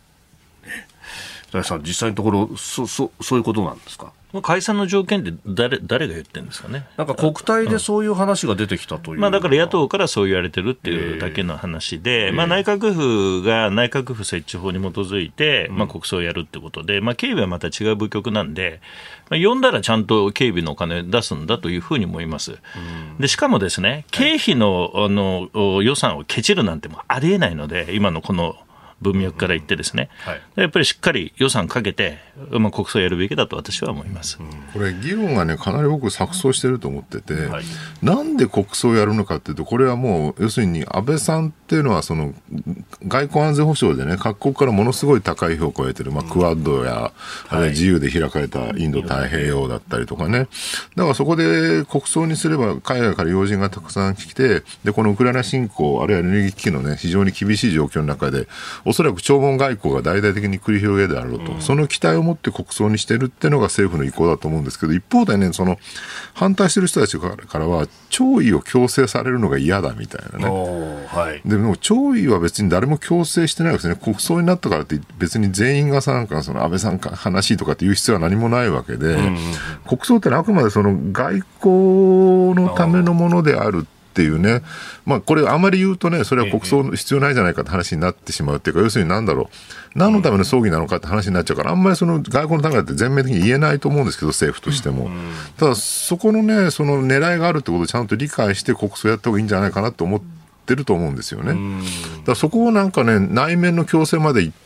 [1.62, 4.12] さん、実際のところ、そそそういうことなんですか？
[4.42, 6.86] 解散の条件って誰誰が言ってるんですかね。
[6.96, 18.80] なんか国体でそういう話が出てきたという、うん、まあ、だから野党からそう言われてるっていうだけの話で、えー、まあ、内閣府が内閣府設置法に基づいて、まあ、国葬をやるってことで、まあ、警備はまた違う部局なんで、
[19.30, 22.58] まあ、呼んだらちゃんと警備のお金出すんだというふうに思います。
[23.20, 25.48] でしかもですね経費のあの
[25.84, 28.56] 予算をけちるなんてもありえないので、今のこの
[29.00, 32.18] 文脈から言ってですね、はい、やっぱりしっかり予算かけて、
[32.50, 37.64] まあ、国葬やるべきだと私は思います、うん、これ、議論がね、かなり僕、錯綜してると思ってて、はい、
[38.02, 42.34] なんで国葬をやるのかっていうと、これはもう、要するに安倍さんっていうのは、その
[43.06, 47.12] 外交安全保障でね、各国からものすごい高い評価を得てる、まあ、クアッドや、
[47.48, 50.48] あれ自由で開かれたインド太平洋だったりとかね、
[50.96, 58.46] だからそこで国葬にすれば、海外から要人がたくさん来て、でこのウクライナ侵攻、あるいはエネルギー危機のね、非常に厳しい状況の中で、
[58.84, 65.78] おそらく弔問外交が大々的に繰り広げるであろうと、うん、その期待を持って国葬にしてるっていうのが政府の意向だと思うんですけど、一方でね、その
[66.34, 71.06] 反対してる人たちからは、弔意を強制されるのが嫌だみたいなね。
[71.08, 73.96] はい、でも、弔意は別に誰も強制してないですね。
[73.96, 79.36] 国葬になったからって別に全員がさ、なんかその安倍さんか話とかっていう必要は何もないわけで、うん、
[79.86, 84.62] 国葬ってあくまでその外交のためのものであるっていうね、
[85.04, 88.56] まあ、これ、あまり言うとね、それは国葬必要ないじゃないかって話になってしまう。
[88.58, 89.50] っていうか、要するになんだろ
[89.94, 95.10] う、何のための葬儀なのかって話になっちゃうから、あんまりその外交のためだって全面的に言えないと思うんですけど、政府としても。
[95.58, 100.20] ただ、そこのね、その狙いがあるってことをちゃんと理解して、国葬やった方がいいんじゃないかなと思っ
[100.64, 101.52] てると思うんですよね。
[101.52, 101.58] だか
[102.28, 104.63] らそこをなんかね、内面の強制までいって、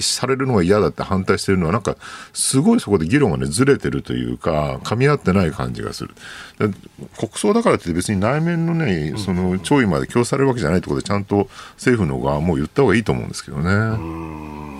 [0.00, 1.96] されるのが嫌だって反対してるのは、なんか、
[2.32, 6.14] すごいそこで議論がね、ずれてるというか、噛み合ってない感じがする。
[7.16, 14.78] 国葬だからって別に内面のね、その、弔意まで強されるわけじゃないってことで、ちゃんと政府の側も言った方がいいと思うんですけどね。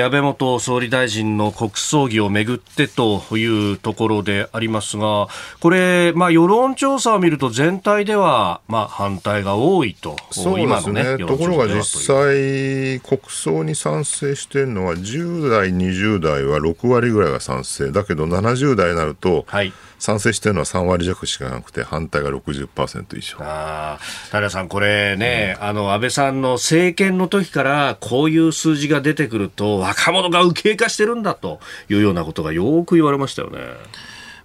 [0.00, 5.28] 安倍元総理大臣の国葬儀をめぐってというところでありますが、
[5.60, 10.16] これ、まあ、世論調査を見ると全体では、まあ、反対が多いと。
[10.30, 11.16] そうですね。
[11.18, 17.90] ねところが実際、国葬に賛成しているのは、10代、20代は6割ぐらいが賛成。
[17.90, 23.36] だけど、70代になると、はい賛成してるのは3割弱しかなくて、反対が60%以上。
[23.38, 24.00] あ
[24.32, 33.60] 平さん、これね、うん、あの安倍さんの政権の時からこういう数字が出てくると、若者が右傾化してるんだというようなことがよく言われましたよね。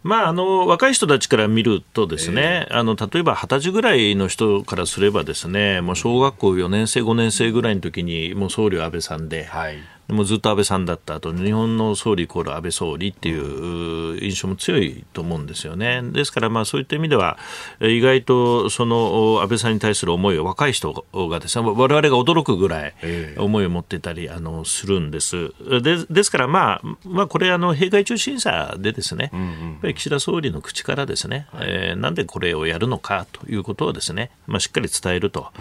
[0.07, 16.01] まあ、あの若い人たちから見るとですね、えー、あの例えば二十歳ぐらいの人からすればですねもう小学校4年生5年生ぐらいの時にもう総理は安倍さんで、はい、もうずっと安倍さんだったと日本の総理イコール安倍総理っていう印象も強いと思うんですよね。
[16.01, 17.37] ですからまあそういった意味では
[17.81, 22.93] 意外とその安倍さんに対する思いを若い人がですね我々が驚くぐらい
[23.37, 25.51] 思いを持ってたりあのするんです。
[25.81, 35.51] でですからまあまあこれあの閉会中審査でですね、やっぱり岸田総理の口からですね、えー、なんでこれをやるのかということをですね、まあしっかり伝えると。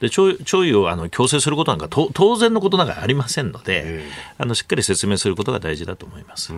[0.00, 3.81] で弔意をあの強制することなんか当然のことなんかありませんので、
[4.38, 6.52] あのしっかり説明することが大事だと思います。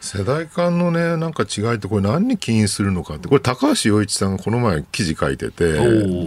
[0.00, 5.74] 世代間のね、なんか違いって、これ何に起因するのかって、これ高橋洋一さんがこの前記事書いてて、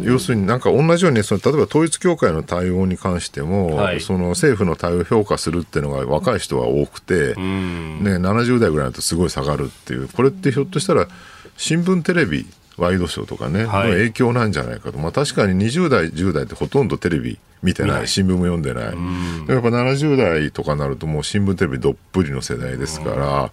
[0.03, 11.07] 要するになんか同じように、その例えば統一教会の対応に関しても、はい、その政府の対応を評価するっていうのが若い人は多くて、ね、70代ぐらいだとすごい下がるっていう、これってひょっとしたら
[11.57, 12.45] 新聞テレビ
[12.77, 18.93] ワイドショーとかね、はい、の影響なんじゃないかと、まあ、確かに20代、10代ってほとんどテレビ見てない、新聞も読んでない、やっ
[19.61, 23.51] ぱ70代とかになると、もう新聞、テレビどっぷりの世代ですから、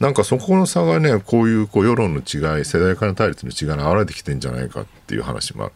[0.00, 5.66] なんかそこの差がね、こういうこう世論の違い、世代間の対立の違いが現れてきてんじゃないかっていう話もあ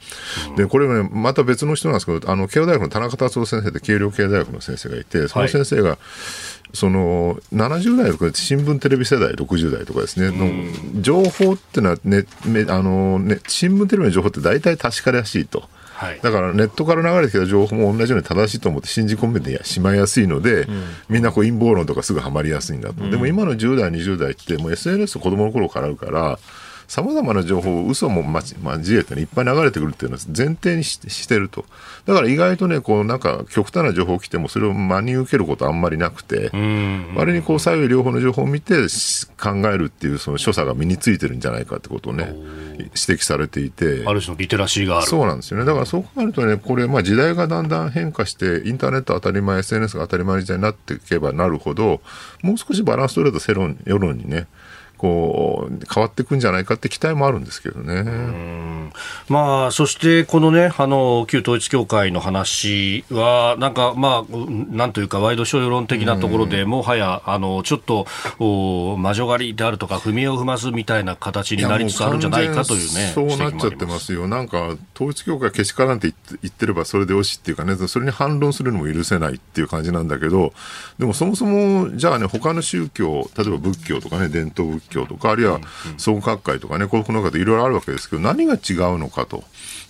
[0.50, 5.98] る、でこれね、また別の人なんですけど、あの慶応大学の田中達夫先生って軽量系大学の先生がいて、その先生が、はい
[6.74, 12.26] その70代とか新聞テレビ世代60代とかですね、の情報っていうのはね、
[12.68, 15.68] あのね新聞テレビの情報って大体確からしいと。
[15.94, 26.38] はい、だからネットから流れてきた情報も同じように正しいと思って信じ込めてしまいやすいので、うん、みんなこう陰謀論とかすぐはまりやすいんだと、うん、でも今の10代、20代ってもう SNS 子供の頃からあるから、
[26.88, 31.64] さまざまな情報、嘘も交えて、ね、いっぱい流れてくるっていうのは前提にしてると。
[32.06, 36.50] だから意外とね、こうなんか極端な情報が来てもそれを真に受けることあんまりなくて、
[37.16, 38.74] 割にこう左右両方の情報を見て
[39.40, 42.34] 考えるっていうその所作が身についてるんじゃないかってことをね、
[42.76, 44.04] 指摘されていて。
[44.06, 45.06] ある種のリテラシーがある。
[45.06, 45.64] そうなんですよね。
[45.64, 52.00] だからそう考えるとね、これまあ時代がだんだん変化して、インターネット当たり前、SNS が当たり前時代になっていけばなるほど、
[52.42, 54.46] もう少しバランス取れた世論世論にね、
[55.04, 58.90] こう変わっていくんじゃないかって期待もあるんですけどね。
[59.28, 64.36] まあ、そしてこのね、あの旧統一教会の話は、なんか、まあ、
[64.70, 68.06] なんというか、ワイドショー世論的なところで、もはやあのちょっと
[68.38, 80.54] お魔女狩りであるとか、踏みを踏ますみたいな形になりつつあるんじゃないかというね、そうなっちゃってますよ、なんか統一教会けしからんって言ってればそれでよしっていうかね、それに反論するのも許せないっていう感じなんだけど、
[80.98, 85.60] でもそもそも、じゃあね、他の宗教、例えば仏教とかね、伝統仏教とか、あるいは
[85.96, 89.44] 総学会とかね、この方いろいろあるわけですけど、何が違うのかと。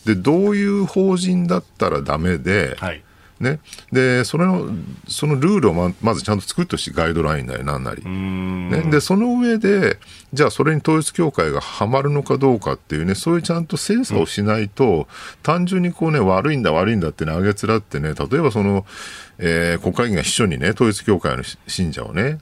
[0.04, 3.02] で、どういう法人だったらダメで、はい
[3.44, 3.60] ね、
[3.92, 4.68] でそれの
[5.06, 9.98] そのルールをままずちゃんと作ってほしいガイドラインなりなんなり、ね、でその上で
[10.32, 15.06] じゃあそれに統一教会がはまるのかどうかっていうねそういうちゃんと精査をしないと、うん、
[15.42, 18.84] 単純にこうね悪いんだ悪いんだってねあげつらってね例えばその、
[19.38, 22.38] えー、国会議員が秘書にね統一教会の信者をね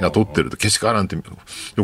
[0.00, 1.22] 雇ってるとけしからんってよ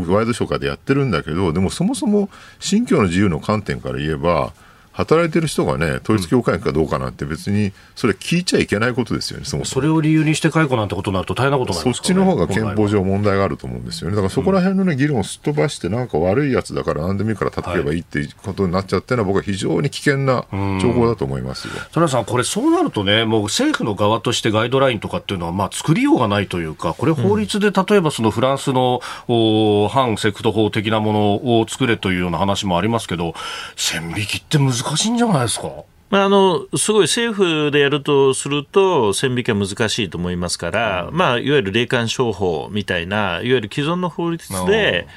[0.01, 0.49] くワイドショー。
[0.49, 2.29] カーでやってるんだけどでもそもそも
[2.61, 4.53] 信教の自由の観点から言えば
[4.95, 14.17] 働いてる人がね、統一教会かどうかなんて別に、それ聞いちゃいけないことですよね、そもそれを理由にして解雇なんてことになると大変なことになりますか、ね、そっちの方が憲法上問題があると思うんですよね。
[14.17, 20.45] だからそこら辺のね、議論をすっ飛ばして、なんか悪いやつだから何でもいいから叩けばいいっていうことになっちゃってるのは、僕は非常に危険な
[20.81, 21.75] 情報だと思いますよ。
[21.93, 33.35] 田さん、これそうなるとね、もう政府の側としてガイドラインとかっていうのは、まあ作りようがないというか、これ法律で例えばそのフランスの、お反セクト法的なものを作れというような話もありますけど、
[33.77, 35.69] 線引きって難しいんじゃないですか？
[35.69, 45.09] かまあ、あのすごい政府でやるとすると、線引きは難しいと思いますから、うん、まあ、いわゆる霊感商法みたいな、いわゆる既存の法律で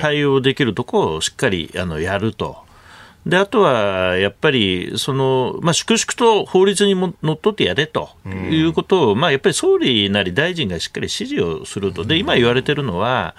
[0.00, 2.56] 対応できるところをしっかりあのやると。
[3.26, 13.34] であとはやっぱりその、まあ、粛々と法律にものっとってやれということを、うん、まあ、やっぱり総理なり大臣がしっかり指示をすると、で今言われてるのは、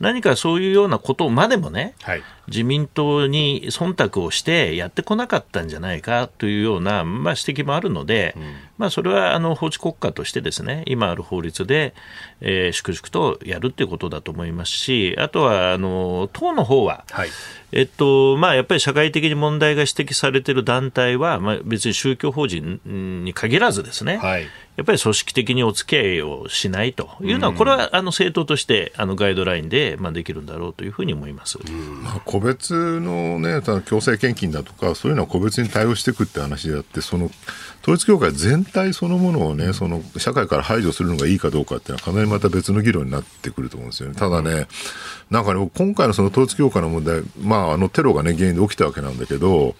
[0.00, 8.42] 何かそういうようなことまでもね、はい、自民党に忖度をしてやってこなかったんじゃないかというような、まあ、指摘もあるので、うん、
[8.78, 11.94] まあ、それはあの法治国家としてですね今ある法律で、
[12.40, 17.28] えー、粛々とやるということだと思いますしあとはあの党の方は、はい。
[17.72, 22.80] えっとまあ、やっぱり社会的に問題が指摘されている団体は、まあ、別に宗教法人
[23.24, 24.42] に限らずですね、はい、
[24.76, 31.58] やっぱり組織的にお付き合いをしないというのは、これはあの政党としてあのガイドラインで、まあ、できるんだろうというふうに思います、
[32.02, 37.30] まあ、個別の、ね、強制献金だとか、そういうのは個別に対応していくって話であって、その
[37.82, 44.14] 統一教会全体そのものをね、その社会から排除するのがいいかどうかっていうのは、かなりまた別の議論になってくると思うんですよね。
[44.14, 44.66] ただね、
[45.30, 49.74] なんかね、今回のその統一教会の問題、まあ、あのテロがね、原因で起きたわけなんだけど、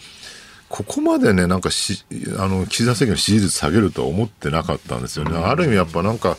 [0.68, 2.04] ここまでね、なんかし、
[2.38, 5.38] あの、岸田政権の支持率下げるとは思ってなかったんですよね。
[5.38, 6.36] ある意味やっぱなんか、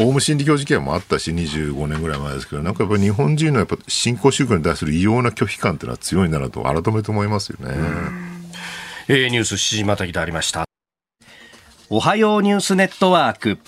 [0.00, 7.74] オウム真理教事件もあったし、25年ぐらい前ですけど、なんかやっぱり日本人のやっぱ新興宗教に対する異様な拒否感っていうのは強いんだなと改めて思いますよね。
[9.06, 10.64] えー、ニュース7時またぎでありました。
[11.90, 13.58] おはようニュースネットワーク。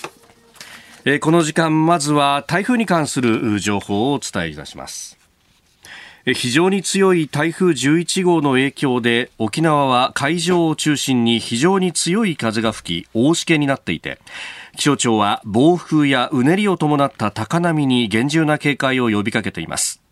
[1.04, 5.16] えー、この時間、まずは台風に関する情報をお伝えいたします。
[6.34, 14.18] 非常に強い台風11号の影響で沖縄は海上を中心に非常に強い風が吹き大しけになっていて
[14.76, 20.02] 気象庁は暴風やうねりを伴った高波に厳重な警戒を呼びかけています。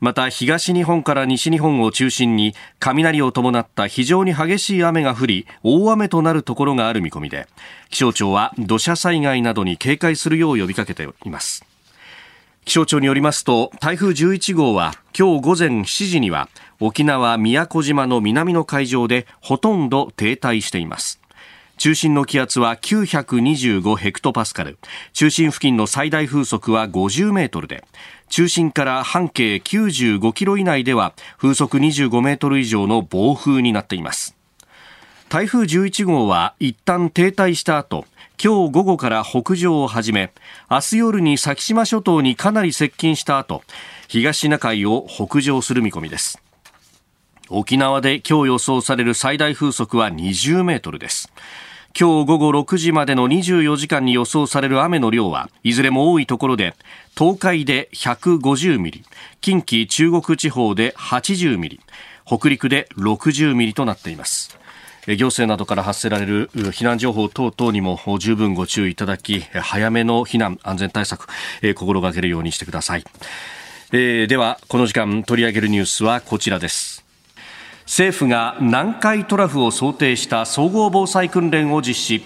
[0.00, 7.46] また東日本から西日本を中心に雷を伴った非常に激しい雨が降り大雨となるところがある見込みで
[7.88, 11.64] 気象庁は土砂災害などに警戒するよう呼びかけています。
[12.64, 16.48] 気象庁によりますと台風11号は今日午前7時には
[16.80, 21.21] 沖縄宮古島の南の海上でほとんど停滞しています。
[21.82, 24.78] 中心の気圧は925ヘクトパスカル。
[25.12, 27.82] 中心付近の最大風速は50メートルで
[28.28, 34.36] 中心から半径95キロ以内では風速25メートル以上の暴風になっています。
[35.28, 38.04] 台風11号は一旦停滞した後
[38.40, 40.32] 今日午後から北上を始め
[40.70, 43.64] 明日夜に先島諸島にかなり接近した後
[44.06, 46.40] 東シナ海を北上する見込みです。
[47.48, 51.32] 沖縄で今日予想される最大風速は20メートルです。
[51.98, 56.74] 今日午後6時までの24時間に予想される雨の量はいずれも多いところで
[57.16, 59.04] 東海で150ミリ
[59.42, 61.80] 近畿中国地方で80ミリ
[62.24, 64.58] 北陸で60ミリとなっています。
[65.06, 71.26] 行政などから発せられる避難情報等々にも十分ご注意いただき早めの避難安全対策
[71.74, 73.04] 心がけるようにしてください、
[73.90, 77.01] えー、ではこの時間取り上げるニュースはこちらです。
[77.92, 82.22] 政府が南海トラフを想定した総合防災訓練を実施。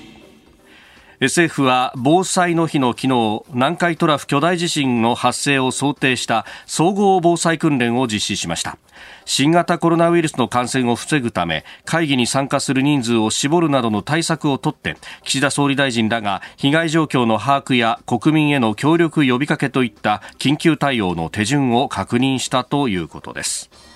[1.21, 8.79] 政府は防災の日の昨日南海トラフ巨大地震の発生を想定した総合防災訓練を実施しました。
[9.25, 23.96] 新型コロナウイルスの感染を防ぐため会議に参加する人数を絞るなどの対策をとって岸田総理大臣らが被害状況の把握や国民への協力呼びかけといった緊急対応の手順を確認したということです。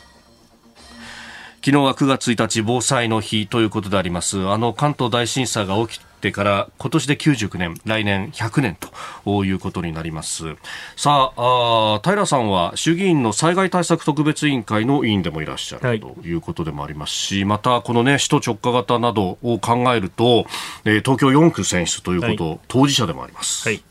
[1.62, 4.48] 昨日は9月1日防災の日ということであります。
[4.48, 8.78] あの関東大震災が起きてから今年で99年来年100年
[9.22, 10.56] ということになります。
[10.96, 20.46] さああ平さんは衆議院の災害対策特別委員会の委員でもいらっしゃる、はい、ということでもありますしまたこのね首都直下型などを考えると、
[20.86, 23.82] えー、東京4区選出ということ、はい、当事者でもあります、はい。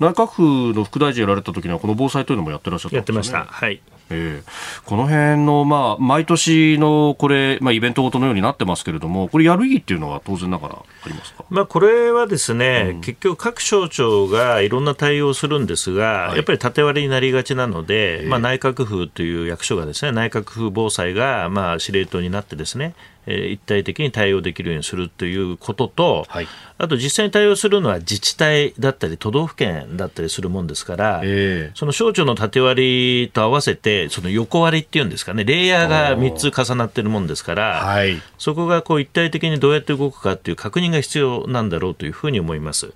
[0.00, 3.44] 内閣府の副大臣やられた時にはこの防災というのもやってらっしゃった、ね、やってました。
[3.44, 3.80] はい。
[4.10, 22.94] えー、この辺の、まあ、毎年のこれ、まあ、イベントごとのようになってますけれども、これ、やる意義っていうのは当然ながらありますか、まあ、これはですね、うん、結局、各省庁がいろんな対応をするんですが、はい、やっぱり縦割りになりがちなので、えー、まあ、内閣府という役所がですね、内閣府防災が、まあ、司令塔になってですね、
[23.26, 26.48] え一体的に対応できるようにするということと、はい、
[26.84, 42.92] あと実際に対応するのは自治体だったり都道府県だったりするもんですから、えー、その省庁の縦割りと合わせてその横割りっていうんですかねレイヤーが3つ重なっているもんですから、はい、そこがこう一体的にどうやって動くかっていう確認が必要なんだろうというふうに思います、うん、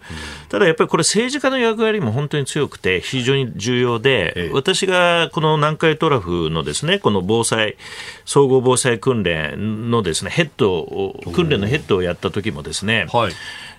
[0.50, 7.78] ただやっぱりこれ政治家の役割も本当に強くて非常に重要で、えー、私がこの南海トラフのですねこの防災
[8.26, 13.32] 総合防災訓練のですねヘッドを訓練のヘッドをやった時もですね、はい、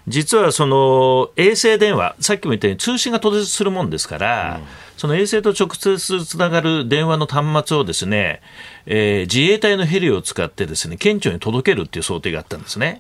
[0.09, 4.65] 実はその衛星電話さっきも言ったように通信が途絶するもんですから、うん、
[4.99, 8.41] その衛星と直接つながる電話の端末をですね
[8.91, 12.99] えー、自衛隊のヘリを使ってですね県庁に届けるっていう想定があったんですね。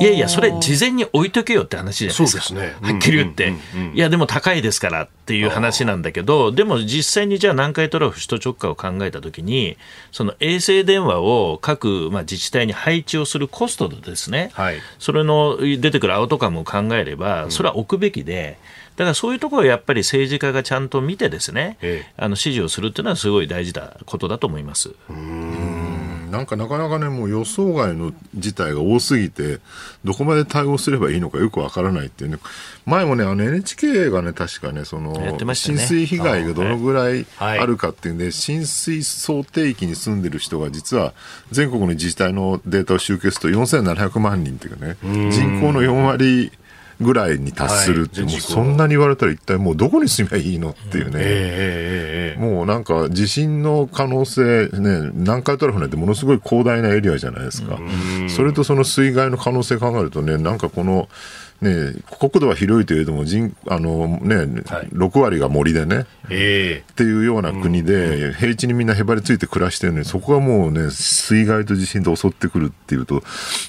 [0.00, 2.42] いやいや、それ事前に置いとけよって話じゃないですか。
[2.42, 3.52] すね、はっきり言って、
[3.92, 9.76] いや、でも高いですからっていう話なんだけど、でも実際にじゃあ南海トラフ首都直下を考えたときに、
[10.10, 18.58] その衛星電話を各、まあ、自治体に配置をするコストでですね、はい、それの出てくるアウトカムを考えれば、それは置くべきで、
[18.96, 24.94] だからそういうところをやっぱり政治家がちゃんと見てですね、ええ、あの指示をするっていうのはすごい大事なことだと思います。
[25.10, 26.30] うん。
[26.30, 29.60] なんかなかなかね、もう予想外の事態が多すぎて、
[30.04, 32.38] どこまで対応すればいいのかよくわからないっていうね、
[32.86, 41.14] 前もね、あの NHK がね、確かね、その、ね、浸水被害がどのぐらいあるかっていうんで、はい、浸水想定域に住んでる人が実は
[41.52, 46.52] 全国の自治体のデータを集計すると4700万人っていうかね、人口の4割、
[47.00, 57.78] ぐらいに達するって、はい、もうそんなに言われたら一体もうどこに住みゃいいのっていうね、えー、もうなんか地震の可能性、ね、南海トラフなんてものすごい広大なエリアじゃないですか、
[58.28, 61.08] それとその水害の可能性考えるとね、なんかこの、
[61.64, 64.46] ね、国土は広いといえども人あの、ねはい、
[64.88, 73.22] 6割が森でね、えー、っていうような国で、うん、平地にみんなへばりついて暮らしてるのにそこがもうね水害と地震で襲ってくるっていうと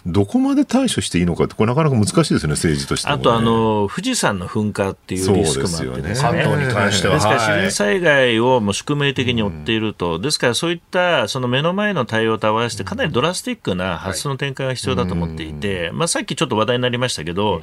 [0.05, 7.15] どこまで対処していいのかってこれなかなか難しいですね政治として、ね、あとあの富士山の噴火っていうリスクもあってですね、関東に関しては。
[7.15, 17.61] ですから自然災害をもう宿命的に追っていると、うん、ですからそういったその目の前の対応と合わせてかなりドラスティックな発想の転換が必要だと思っていて、まあ、さっきちょっと話題になりましたけど、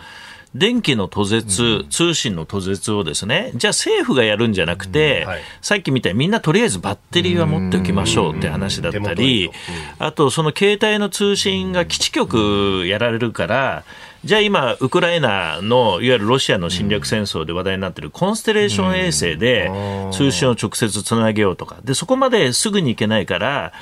[0.55, 9.51] 電気の途絶、通信の途絶をですね、じゃあ政府がやるんじゃなくて、はい、さっきみたいにみんなとりあえずバッテリーは持っておきましょうって話だったり、
[9.99, 13.85] あとその携帯の通信が基地局やられるから、
[14.25, 19.69] じゃあ今、ウクライナのいわゆるロシアの侵略戦争で話題になっているコンステレーション衛星で
[20.13, 23.73] 通信を直接つなげようとか、でそこまですぐに行けないから、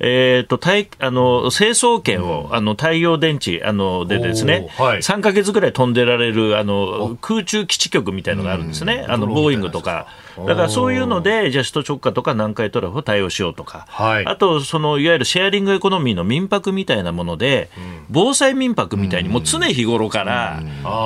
[0.00, 10.06] えーと、とあの成層圏を、うん、あの太陽電池あのでですね、はい、3か月ぐらい飛んでられるあの空中基地局みたいのがあるんですね、あのボーイングとか。
[10.46, 20.62] だからそういうので、じゃあ首都直下とか南海トラフを対応しようとか、はい、あとそのいわゆるシェアリングエコノミーの民泊みたいなもので、うん、防災民泊みたいに、もう常日頃から、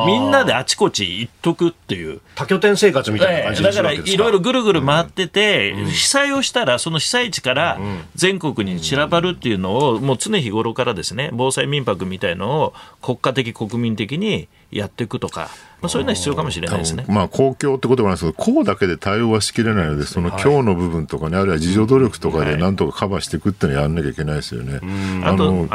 [0.06, 2.20] みんなであちこち行っとくっていう。
[2.34, 7.78] 多拠点生活みたいな感じだからいろいろぐるぐる回ってて、うん、被災をしたら、その被災地から
[8.14, 15.48] 全国に散らばるっていうのを、もう常日頃からですね、防災民泊みたいのを国家的、国民的にやっていくとか、
[15.80, 17.04] まあ、そういうのは必要かもしれないですね。
[17.08, 24.80] まあ、公共ってことなんですけど、こうだけで対応はしきれないので、その今日の部分とかね、あるいは自助努力とかでなんとかカバーしていくっていうのはやんなきゃいけないですよね。
[25.24, 25.68] あの、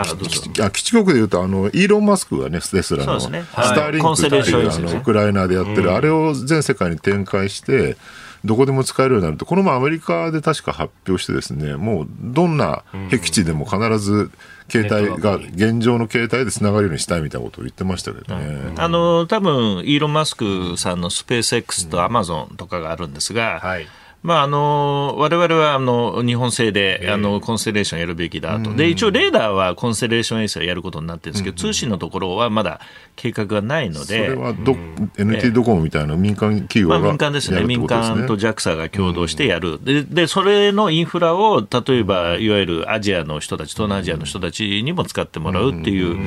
[0.72, 7.98] 基地局でいうと、あの、イーロン・マスクがね、テスラの、スターリンクっていう、あの、ウクライナでやってる、あれを全世界に展開して、
[8.46, 14.32] どこでも使えるようになると、この前アメリカで確か発表してですね、もうどんな僻地でも必ず
[14.70, 18.74] 携帯が現状の携帯でつながるようにしたいみたいなことを言ってましたけどね。
[18.78, 23.88] あの多分イーロン・マスクさんのスペース X とアマゾンとかがあるんですが、はい
[24.22, 28.74] まあ、あの、我々は、あの、日本製で、あの、コンステレーションやるべきだと。
[28.74, 32.82] で、一応、レーダーはコンステレーション衛星をやることになってるんですけど、通信のところはまだ
[33.16, 34.28] 計画がないので。
[34.28, 34.74] それはど、
[35.18, 37.64] NT ドコモみたいな民間企業が、まあ、民間ですね。
[37.64, 39.80] 民間と JAXA が共同してやる。
[39.82, 46.18] で、で、それのインフラを、例えば、いわゆるアジアの人たち、東南アジアの人たちにも使ってもらうっていう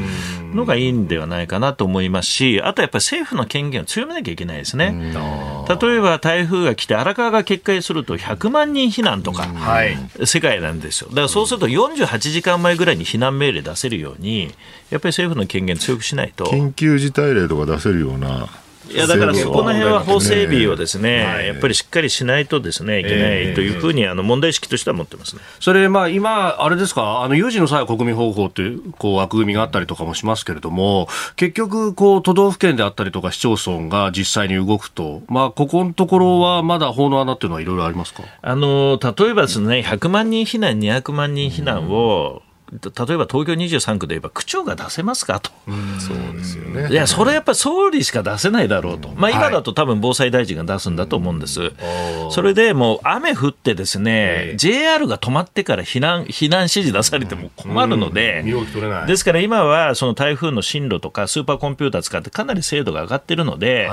[0.55, 5.12] のがいいんではないかなと思いますし、あとやっぱり政府の権限を強めなきゃいけないですね。
[5.68, 11.09] 例えば、台風が来て荒川が決壊すると100万万人避難とか、はい、世界なんですよ。
[11.11, 14.45] だからそうすると48時間前ぐらいに避難命令出せるように、
[14.91, 16.45] やっぱり政府の権限強くしないと。
[16.45, 18.49] 緊急事態令とか出せるような。
[18.91, 25.43] いやだからそこの辺は法整備をですね、やっぱりしっかりしないとですねいけないというふうにあの問題意識としては持ってますね。
[25.61, 27.22] それまあ今あれですか？
[27.22, 38.24] あの有事の際は国民保護法というこう枠組みがあったりとかもしますけれども結局こう都道府県であったりとか市町村が実際に動くとまあここのところはまだ法の穴っていうのはいろいろありますか？
[38.43, 42.43] あの例えばですね100万人避難200万人避難を、
[42.73, 45.51] 例えば東京23区で言えば区長が出せますかと、
[45.99, 46.89] そうですよね。
[46.91, 51.73] いや、それはやっぱり総理しか出せないだろうと、まあ、今だと多分防災大臣が出すんだと思うんです、
[52.31, 58.45] それでもう雨降って、ですね、JR が止まってから避難避難指示出されても困るので、
[59.07, 63.91] ですから今はその台風の進路とか、スーパーコンピューター使って、かなり精度が上がってるので、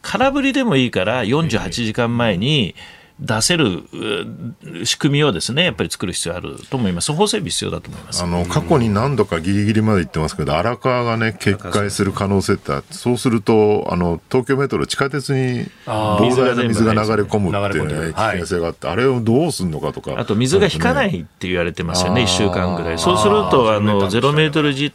[0.00, 2.74] 空振りでもいいから、48時間前に、
[3.22, 3.84] 出せる
[4.84, 8.22] 仕組みをですねやっぱり作る必要あると思います、法整備必要だと思います。
[8.22, 24.92] あの過去に何度かぎりぎりまで言ってますけど、荒川がね、決壊する可能性ってそうするとあの、東京メトロ、地下鉄に膨大な水が流れ込むっていうね、危険性があって、あれをどうするのかとか、あと水が引かないって言われてますよね、1週間ぐらい、そうすると、あのゼロメートル地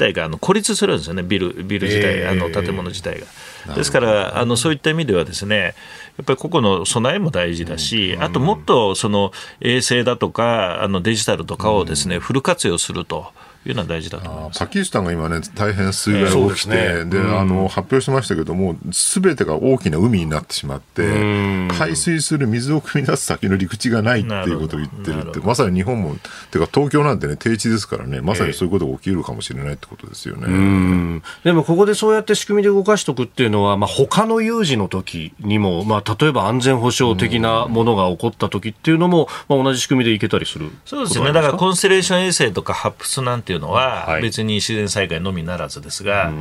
[0.00, 3.26] 帯があの孤立するんですよね、ビルビル自体、あの建物自体が。
[3.74, 5.74] ですからあの、そういった意味ではですね、
[6.18, 13.32] やっぱり個々の備えも大事だし、あともっとその衛星だとか、あのデジタルとかをですね、フル活用すると。
[13.64, 14.58] いうのは大事だと思います。
[14.58, 26.16] パキスタンが今ね、大変水害が起きて、えー、で、ね、あの発表しましたけども、すべてが大きな海になってしまって、排水する水を汲み出す先の陸地がないっていうことを言ってるって、まさに日本も、
[26.50, 30.46] てか東京なんてね、低地ですからね、まさにそういうことが起きるかもしれないってことですよね。
[30.48, 41.32] えー、でもここでそうやって仕組みで動かしておくっていうのは、まあ他の有事の時にも、まあ例えば安全保障的なものが起こった時っていうのも、まあ同じ仕組みでいけたりするそうですね。
[41.32, 46.32] だからコンステレーション衛星とかハップスなんていうのは、別に自然災害のみならずですが、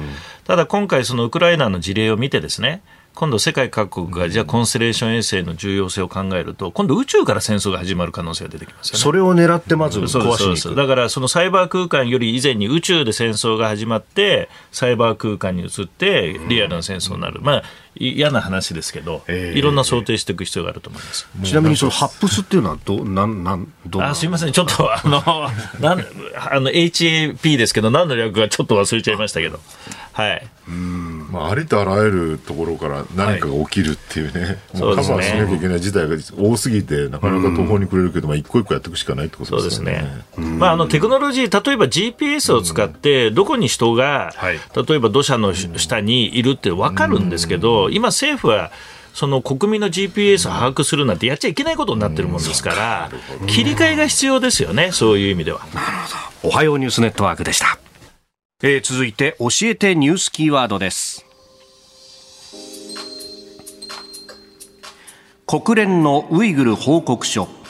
[0.45, 2.81] ただ今回、そのウクライナの事例を見てですね、
[3.13, 8.99] 今度世界各国がじゃあコンステレーション衛星の重要性を考えると今度宇宙から戦争が始まる可能性が出てきますよね。
[8.99, 21.27] それを狙ってまず壊しに行くだからそのサイバー空間より以前に宇宙で戦争が始まってサイバー空間に移ってリアルな戦争になる、まあ嫌な話ですけど、えー、いろんな想定していく必要があると思います。
[21.43, 24.53] ちなみにそのハップスっていうのはどなんなんどあすみません。
[24.53, 25.49] ちょっとあの
[25.81, 29.59] なんあの HAP ですけど何の略かちょっと忘れちゃいましたけど。
[30.13, 30.47] はい。
[30.67, 40.23] うんまあ、ありとあらゆるところから何かが起きるっていうね、はい、もうカバーしなきゃいけない事態が多すぎて、なかなか途方に暮れるけど、まあ、一個一個やっていくしかないってことですね。
[40.35, 40.57] そうですね。
[40.57, 44.33] まあ、あの、テクノロジー、例えば GPS を使って、どこに人が、
[44.75, 48.71] 例えば土砂の下にいるって分かるんですけど、今政府は、
[49.13, 53.11] その国民の GPS を把握するなんてやっちゃいけないことになってるもんですから、
[53.47, 55.59] 切り替えが必要ですよね、そういう意味では。
[55.73, 55.85] なる
[56.41, 56.49] ほど。
[56.49, 57.77] おはようニュースネットワークでした。
[58.63, 61.25] えー、続いて教えてニュースキーワードです。
[65.47, 67.60] 国連のウイグル報告書。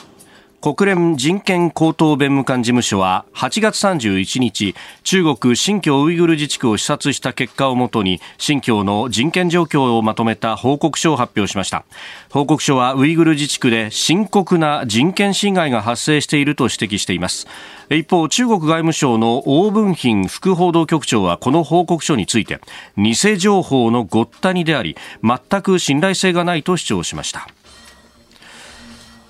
[0.62, 11.84] 国連人権高等弁務官事務所は8月31日中国新疆ウイグル自治区を視察した結果をもとに新疆の人権状況をまとめた報告書を発表しました。
[12.30, 17.48] 報告書はウイグル自治区で深刻な人権侵害が発生していると指摘しています。
[17.90, 22.60] 一方中国外務省の王文賓副報道局長はこの報告書について
[22.96, 27.48] 偽情報のごったにであり全く信頼性がないと主張しました。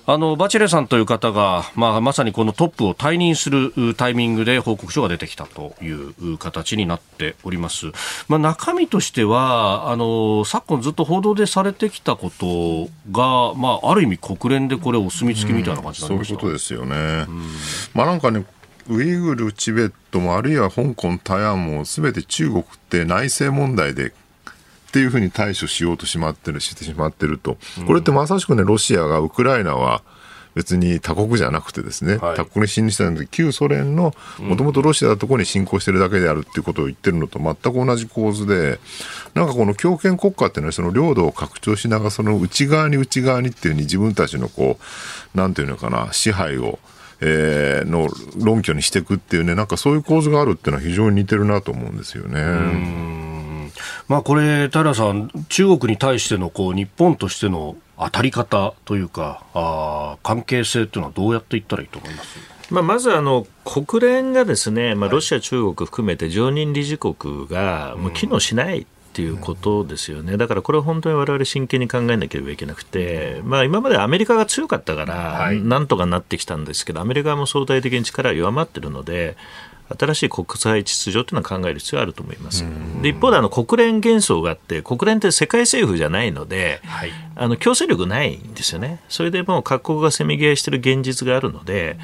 [0.05, 7.87] あのバチェレさんという方が、まあ、まさにこのトップを退任するタイミングで報告書が出てきたという形になっております。
[8.27, 17.25] まあ、中身としてはあの昨今ずっと報道でされてきたことが、まあ、ある意味国連でこれお墨付きみたいな感じなんですか、そういうことですよね。
[17.93, 18.45] まあ、なんかね
[18.89, 24.11] ウイグル、チベットもあるいは香港、台湾もすべて中国って内政問題で
[24.93, 30.03] っていうふうに対処しようとしまってるしてしまってると、これってまさしくね、ロシアがウクライナは
[30.53, 38.79] 別に他国じゃなくてですね、はい、他国に侵入したので、旧ソ連のもともとロシアのところに侵攻してるだけであるっていうことを言ってるのと全く同じ構図で、
[39.33, 44.77] なんかこの強権国家っていうのは、その領土を拡張しながら、その内側に内側にっていうふうに自分たちのこ
[45.33, 46.77] う、なんていうのかな、支配を、
[47.19, 53.32] えー、の論拠にしていくっていうね、なんかそういう構図があるっていうのは非常に似てるなと思うんですよね。
[54.07, 62.39] まあ、これ、平さん、中国に対してのこう日本としての当たり方というか、あ関係性というのはどうやっていったらいいと思います？
[62.71, 68.85] まあ、まずあの国連がですね、まあ、ロシア、中国含めて常任理事国がもう機能しない。
[69.13, 79.37] っていうことですよね、だからこれは本当に我々真剣に考えなければいけなくて、まあ、今までアメリカが強かったから、なんとかなってきたんですけど、アメリカも相対的に力が弱まってるので、
[79.89, 82.65] 新しい国際秩序というのは考える必要があると思います。
[83.01, 88.99] で一方であの国連幻想があって国連って世界政府じゃないので、はい、あの強制力ないんですよね。
[89.09, 91.97] それでもう各国がせめぎ合いしている現実があるので。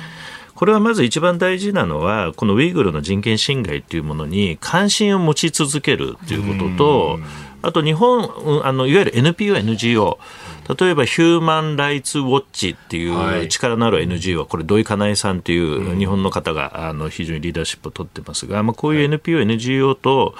[0.55, 7.19] これはまず一番大事なのは、このウイグルの人権侵害というものに関心を持ち続けるということと、
[7.61, 10.17] あと日本、あのいわゆる NPO、NGO、
[10.77, 20.35] 例えばヒューマン・ライツ・ウォッチっていう力のある NGO は、これ、土井かなえさんという日本の方があの非常にリーダーシップを取ってますが、まあ、こういう NPO、NGO と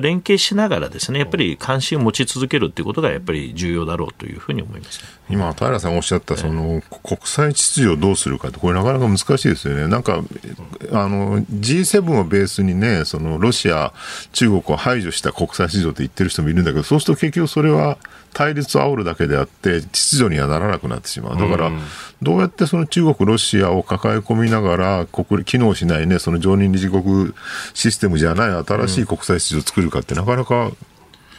[0.00, 5.00] 連携しながらですね、やっぱり関心を持ち続けるということがやっぱり重要だろうというふうに思います。
[5.30, 9.86] 今、平さんおっしゃったその、国際秩序をどうするかって、これなかなか難しいですよね。
[9.86, 10.22] なんか、
[10.90, 13.92] あの、G7 をベースにね、その、ロシア、
[14.32, 17.98] 中国を排除した国際秩序って言ってる人もいるんだけど、そうすると結局それは、
[18.32, 21.38] 対立を煽るだけであって秩序にはならなくなってしまう。
[21.38, 21.70] だから、
[22.22, 27.32] どうやってその中国、ロシアを抱え込みながら国機能しないねその常任理事国
[27.74, 30.70] システムじゃない新しい国際秩序を作るかってなかなか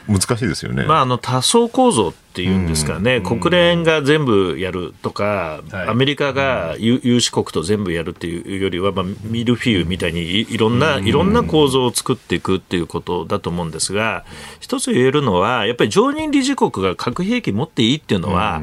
[0.09, 14.25] 難しいですよね、まあ、あの多層構造っていうんですかね、うん、国連が全部やるとか、はい、アメリカが有志国と全部やるっていうよりは、まあ、ミルフィーユみたいにいろんな、いろんな構造を作っていくっていうことだと思うんですが、
[14.59, 18.61] 一つ言えるのは、やっぱり常任理事国が核兵器持っていいっていうのは、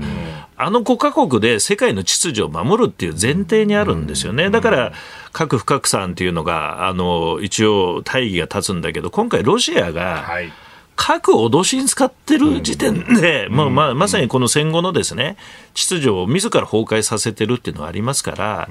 [0.57, 4.49] あの5か国で世界の秩序を守るっていう前提にあるんですよね。
[4.51, 4.93] だから
[5.33, 10.53] 核不拡散っていうのがあの一応大義が立つんだけど今回ロシアが、はい
[10.97, 15.37] 核を脅しに使ってる時点で、まあまあ、まさにこの戦後のですね、
[15.75, 18.69] 秩序を自ら崩壊させてるっていうのはありますから、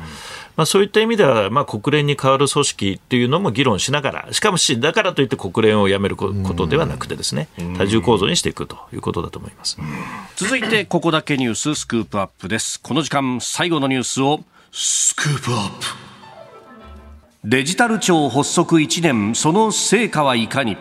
[0.57, 7.47] まあ、そういった意味では、まあ、国連に代わる組織っていうのも議論しながら、しかもし、だからといって国連をやめることではなくてですね、
[7.78, 9.78] 多重構造にしていくということだと思います。
[10.36, 12.82] 続いて、ここだけニューススクープアップです。
[12.82, 15.86] この時間、最後のニュースを、スクープアップ。
[17.43, 20.76] デジタル庁発足1年、その成果はいかに？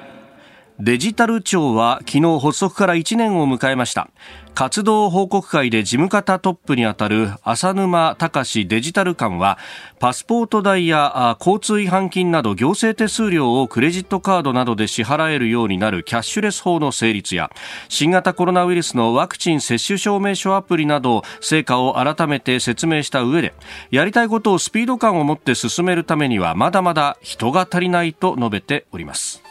[0.81, 4.11] デジタル庁は昨日発足から1年を迎えました。
[4.55, 9.59] 活動報告会で事務方トップにあたる浅沼隆デジタル官は
[9.99, 17.51] パスポート代や交通違反金など行政手数料をクレジットカードなどで支払えるようになるキャッシュレス法の成立や
[17.89, 23.55] 新型コロナウイルスのワクチン接種証明書アプリなど成果を改めて説明した上で
[23.91, 29.44] やりたいことをスピード感を持って進めるためにはまだまだ人が足りないと述べております。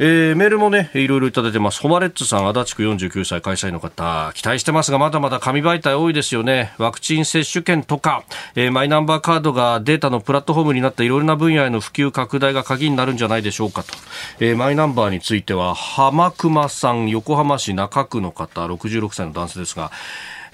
[0.00, 1.80] えー、メールもね、いろいろいただいてます。
[1.80, 6.72] ホマレッツさん、足立区49歳会社員の方、期待してますが、まだまだ紙媒体多いですよね。
[6.78, 8.24] ワクチン接種券とか、
[8.56, 13.94] えー、マイナンバーカードがデータのプラットフォームになったいろいろな分野への普及拡大が鍵になるんじゃないでしょうかと。
[14.40, 19.92] えー、マイナンバーについては、浜熊さん、横浜市中区の方、66歳の男性ですが、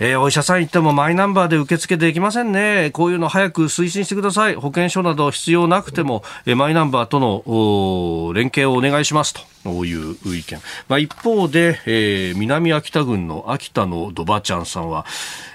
[0.03, 2.91] えー、お医者さん行ってもマイナンバーで受付できませんね。
[2.95, 4.55] こういうの早く推進してください。
[4.55, 9.41] 保険証など必要なくても、えー、マイナンバーとの連携をお願いしますと。
[9.63, 10.59] こういう意見。
[10.89, 15.05] まあ、一方で、えー、南秋田郡の秋田のドバちゃんさんは、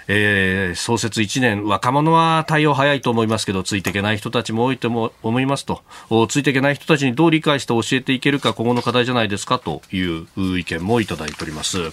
[0.08, 5.82] えー、創設1年、若者は対応早いと思いますけど、ついていけない人たちも多いと思いますと、
[6.28, 10.28] ついていけない人たちにどう理解して教えていけるか、今後の課題じゃないですかという
[10.58, 11.91] 意見もいただいております。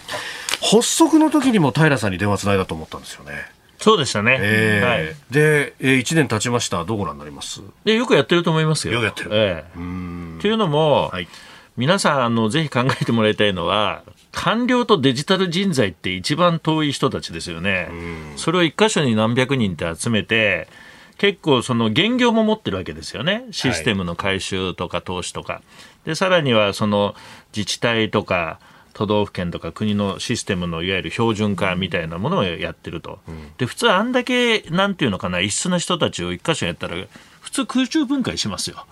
[0.61, 3.33] 発足の時にも平さんに電話つないだと思ったんですよね。
[3.79, 4.39] そうでしたね。
[4.41, 6.85] えー、はい、で、えー、1年経ちました。
[6.85, 7.63] どうご覧になります？
[7.85, 8.95] でよくやってると思いますよ。
[8.95, 9.31] よくやってる。
[9.33, 11.27] えー、うんというのも、はい、
[11.77, 14.03] 皆さんあのぜひ考えてもらいたいのは
[14.33, 17.89] 官僚とデジタル人材って一番遠い人たちですよね。
[18.37, 20.69] それを一箇所に何百人って集めて、
[21.19, 23.45] 結構その現業も持ってるわけですよね。
[23.53, 25.63] システムの改修とか投資とか。
[26.05, 27.15] で、さらにはその
[27.55, 28.59] 自治体とか、
[28.95, 33.21] 都道府県とか国のシステムのいわゆる標準化みたいなものをやってると、
[33.59, 36.97] で普通、あんだけなんていうのかな、異質な人たちを一箇所やったら、
[37.41, 38.87] 普通、空中分解しますよ。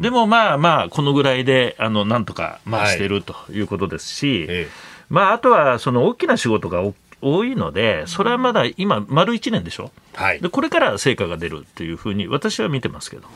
[0.00, 4.66] でもまあまあ、このぐらいであのなんとかまあしてるということですし、はい、
[5.10, 6.82] まあ、あとはその大きな仕事が
[7.22, 13.28] 多いので、それはまだ今、丸1年でしょ、はい、でこれから成果が出るというふうに私は見てますけど。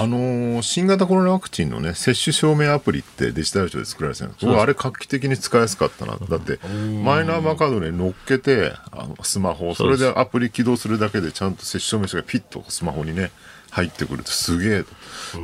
[0.00, 4.46] あのー、新型コロナワクチンのね、接種証明アプリってデジタル庁で作られてるんです。
[4.46, 6.16] あれ画期的に使いやすかったな。
[6.16, 6.58] だって、
[7.02, 13.30] マイナンバーカードに乗っけて、あのスマホ、それでアプリ起動するだけでちゃんと接種証明書がピッとスマホにね、
[13.70, 14.84] 入ってくるとすげえ。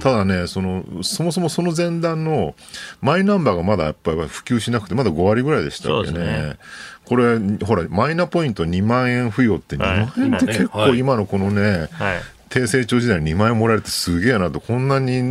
[0.01, 2.55] ただねそのそもそもその前段の
[3.01, 6.57] マイナンバーがまだやっぱり普及しなくてまだ5割ぐらいでしたっけね、ね、
[7.05, 12.22] これほらマイナポイント2万円付与って2万円って結構今のこのね、はい。
[12.51, 15.22] 低成長時代に2万円もらえるってすげえなと、こんなに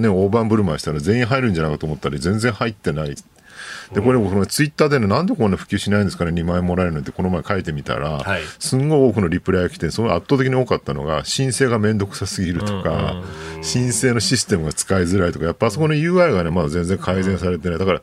[0.00, 3.16] ね、大盤振る舞いしたら全員入るんじゃないかと思ったら全然入ってない。
[3.92, 13.22] で、これ僕、ツイッターでね、なんでこんな普及しないんですかね、2万円もらえるのってこの前書いてみたら、はい、すんごい多くのリプライが来て、その圧倒的に多かったのが、申請がめんどくさすぎるとか、
[13.62, 17.78] 申請のシステムが使いづらいとか、やっぱあそこの UI がね、まだ全然改善されてない。
[17.78, 18.02] だから、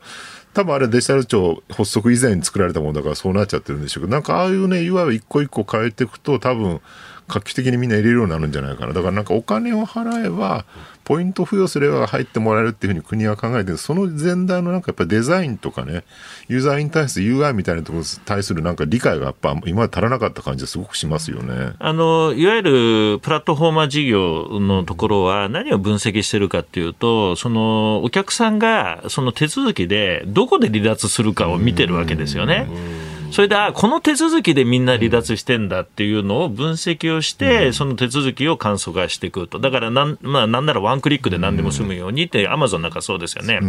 [0.53, 6.79] 多分あれデジタル庁発足以前に作られたものだからそうなっちゃってるんでしょうけど、なんかああいうね、UI を一個一個変えていくと、多分、
[7.28, 8.93] 画期的にみんな入れるようになるんじゃないかな。
[8.93, 10.65] だからなんかお金を払えば、
[11.05, 16.03] ポイント付与すれば入ってもらえるっていうふうに国は考えてるその前段のなんかやっぱデザインとかね、
[16.47, 21.73] ユーザーインターフェース UI みたいなところに対するなんか理解がやっぱ今まで足らなかった感じがすごくしますよね。
[21.80, 32.67] あの、いわゆるプラットフォーマー事業のところは何を分析してるかっていうと、そのお客さんがその手続きでどこで離脱するかを見てるわけですよね。
[33.32, 39.59] それで、あ、この手続きでみんな離脱してんだっていうのを分析をして、その手続きを簡素化していくと。
[39.59, 43.59] だからなん、まあ、なんならワンクリックで何でも済むようにって、アマゾンなんかそうですよね。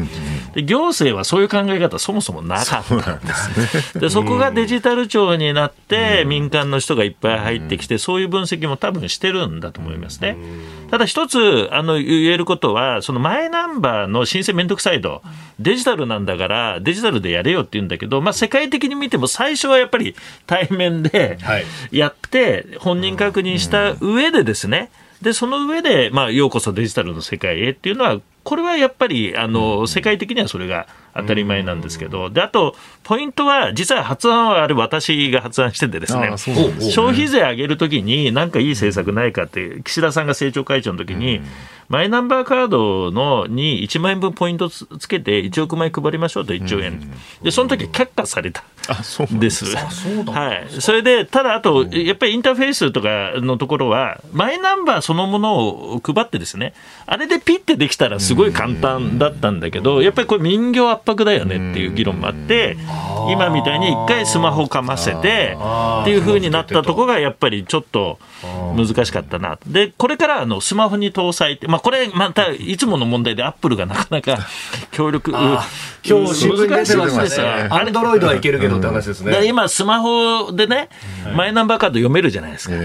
[0.54, 3.98] で、行政はそういう考え方そもそもなかったんです。
[3.98, 10.36] で、そこがデジタル庁になって、民間の人がいっぱい入ってきて、そういう分析も多分してるんだと思いますね。
[10.90, 15.22] ただ一つ、あの、言えることは、そのマイナンバーの申請めんどくさいと、
[15.58, 20.14] デジタルなんだから、デジタルでやれよって言うんだけど、まあ、世界的に見ても最初はやっぱり
[20.46, 21.38] 対面で
[21.90, 24.90] やって、本人確認した上でですね、
[25.22, 30.86] で、その上で、まあ、ようこそデジタルの世界へっていうのは、これはやっぱり、あの、世界的にはそれが
[31.20, 41.40] 当たり前なんですけど、で、あと、ポイントは、実は発案はあれ私が発案しててですね、消費税上げるときに、なんかいい政策ないかって、岸田さんが政調会長の時に、
[41.88, 47.12] マイナンバーカードのに1万円分ポイントつけて1億枚配りましょうと1兆円、
[47.42, 48.64] でその時却下された。
[49.34, 49.76] んです。
[49.76, 56.72] はい、それで、ただ、あと、やっぱりインターフェースとかのところは、マイナンバーそのものを配ってですね、
[57.06, 62.76] あれでピッてできたらすごい簡単だったんだけど、やっぱりこれ民業圧迫だよねっていう議論もあって、
[63.30, 65.56] 今みたいに一回スマホかませて
[66.02, 68.18] っていうふうになったところがやっぱりちょっと
[68.76, 69.58] 難しかったな。
[69.66, 74.38] で、これからあのスマホに搭載って、まあこれまたいつもの問題でアップルがなかなか
[74.90, 75.60] 協力、今
[76.02, 77.68] 日新聞出てますね。
[77.70, 79.46] アンドロイドはいけるけどって話ですね。
[79.46, 80.88] 今スマホでね、
[81.34, 82.76] マイナンバーカード読めるじゃないですか。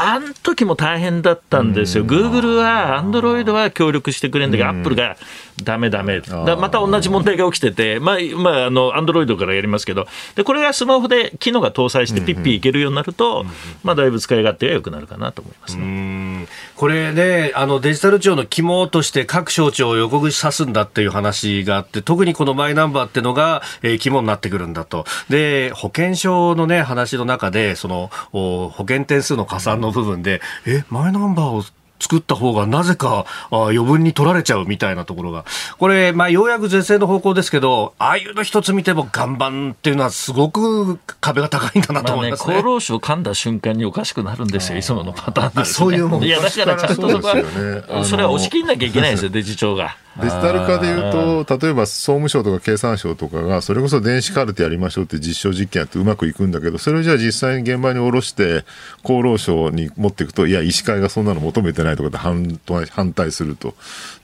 [0.00, 2.04] あん時も大変だったんですよ。
[2.04, 5.16] グーグルは、アンドロイドは協力してくれるんだけど、アップルが
[5.62, 6.20] ダメダメ。
[6.20, 13.44] だまた同じ問題が起きてて、まあ、まあ、あの、アンドロイドからやりますけど、で、これがスマホで機能が搭載してピッピいけるようになると、
[13.82, 16.46] まあ、だいぶ使い勝手が良くなるかなと思いますね。
[16.76, 25.04] これね、あの、デジタル庁の肝として各省庁を横串刺すんだっていう話があって、特にこのマイナンバーってのが、えー、肝になってくるんだと。
[25.28, 31.64] で、保険証のね、話の中で、その、保険点数の加算の部分で、え、マイナンバーを
[32.00, 35.44] 作った方がなぜかあ余分に取られちゃうみたいなところが、
[35.78, 42.54] これ、まあ、ようやく是正の方向ですけど、ああいうの一つ見ても岩盤っていうのはすごく壁が高いんだなと思いますね。
[42.54, 49.96] ね厚労省噛んだ瞬間におかしくなるんですよ、いつものパターンです、ね、そういうもんいや、だからちゃんとそこは、それは押し切んなきゃいけないんですよ、デジ庁が。
[50.18, 58.64] デジタル化でいうと、例えば総務省とか経産省とかが、それこそ電子カルテやりましょうって実証実験やってうまくいくんだけど、それをじゃあ実際に現場に下ろして、
[59.04, 62.58] 厚労省に持っていくと、いや、医師会がそんなの求めてないとかって反
[62.90, 63.74] 反対すると。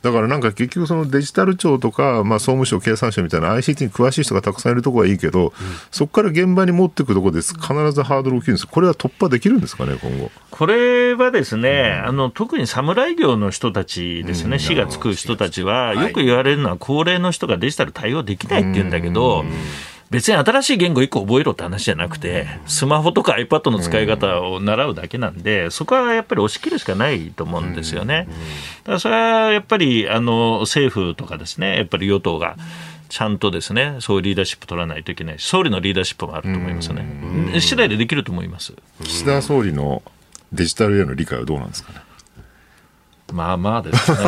[0.03, 5.53] だからなんか結局そのデジタル庁とか、まあ、総務省、経産省みたいな ICT に詳しい人がたくさんいるところはいいけど、うん、
[5.91, 7.55] そこから現場に持っていくところです。
[7.55, 8.66] 必ずハードル大きいんです。
[8.66, 10.30] これは突破できるんですかね、今後。
[10.51, 19.45] これはですね、あの特に侍業の人たちですね、死がつく人たちは、よく言われるのは、高齢の人がデジタル対応できないって言うんだけど、
[20.11, 28.29] 別に新しい言語1個覚えろって話じゃなくて、スマホとか iPad の使い方を習うだけなんで、そこはやっぱり押し切るしかないと思うんですよね。
[28.85, 32.57] だからそれはやっぱりあの政府とかですね、やっぱり与党が。
[33.09, 37.05] ちゃんとですね、そういうリーダーシップ取らないといけないし、総理のリーダーシップもあると思いますね。
[37.61, 38.72] 次第でできると思います。
[39.05, 40.03] 岸田総理の
[40.53, 42.01] デジタルへの理解はどうなんですかね？
[43.33, 44.18] まあまあですね。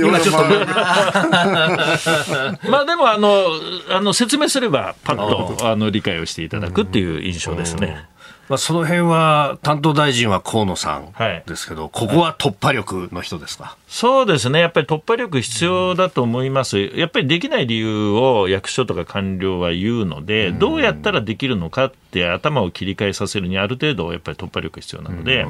[0.00, 0.42] 今ちょっと、
[2.68, 3.46] まあでもあの、
[3.90, 8.06] あの説明すれば、パッとあの理解をしていただくっていう印象ですね。
[8.50, 11.14] まあ、その辺は担当大臣は河野さん
[11.46, 25.44] ですけど、はい、ここは突破力の人ですか、そうですね、やっぱり突破力必要だと思います、やっぱりできない理由を役所とか官僚は言うので、どうやったらできるのかって頭を切り替えさせるにある程度、やっぱり突破力必要なので、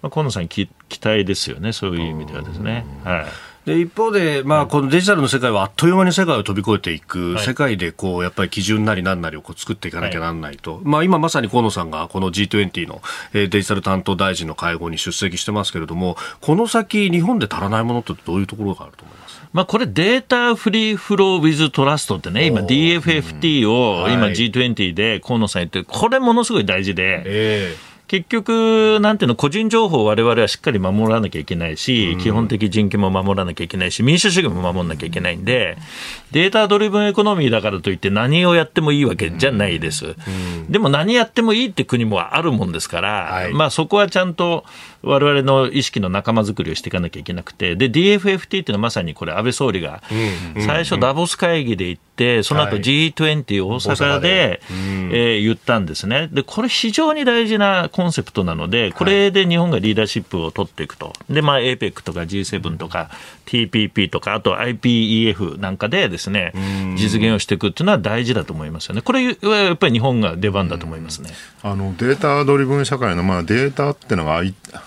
[0.00, 2.86] まあ、河野さん期、期待ですよね、そういう意味ではですね。
[3.02, 3.26] はい
[3.68, 13.02] で一方で、まあ、このデジタルの世界はあっという間に世界を飛び越えていく、はい、世界でこうやっぱり基準なりなんなりをこう作っていかなきゃなんないと、はい、まあ、今まさに河野さんがこの G20 の
[13.32, 19.40] デジタル担当大臣の会合に出席してますけれども、この先、日本で足らないものってどういうところがあると思います？
[19.52, 27.22] まあ、これ、 Data Free Flow with Trust ってね、今、DFFT を今、G20 で河野さん言って、これ、ものすごい大事で。
[27.26, 35.76] えー結局、なんていうの、個人情報をわれわれはしっかり守らなきゃいけないし、基本的人権も守らなきゃいけないし、民主主義も守らなきゃいけないんで、
[36.32, 40.16] data-driven economy だからといって何をやってもいいわけじゃないです。
[40.70, 44.64] でも何やってもいいって国もあるもんですから、まあそこはちゃんと
[45.02, 50.02] われわれの意識の仲間作りをしていかなきゃいけなくて、で、DFFT っていうのはまさにこれ安倍総理が
[50.66, 54.60] 最初ダボス会議で行って、その後 G20 大阪で、
[55.12, 56.28] え言ったんですね。
[56.32, 61.12] で、これ非常に大事なコンセプトなので、これで日本がリーダーシップを取っていくと。
[61.30, 63.10] で、まあ APEC とか G7 とか
[63.46, 66.52] TPP とか、あと IPEF なんかでですね、
[66.96, 69.02] 実現をしていくっていうのは大事だと思いますよね。
[69.02, 71.30] これはやっぱり日本が出番だと思いますね。
[71.62, 74.42] あのデータドリブン社会の、まあ、データっていうのが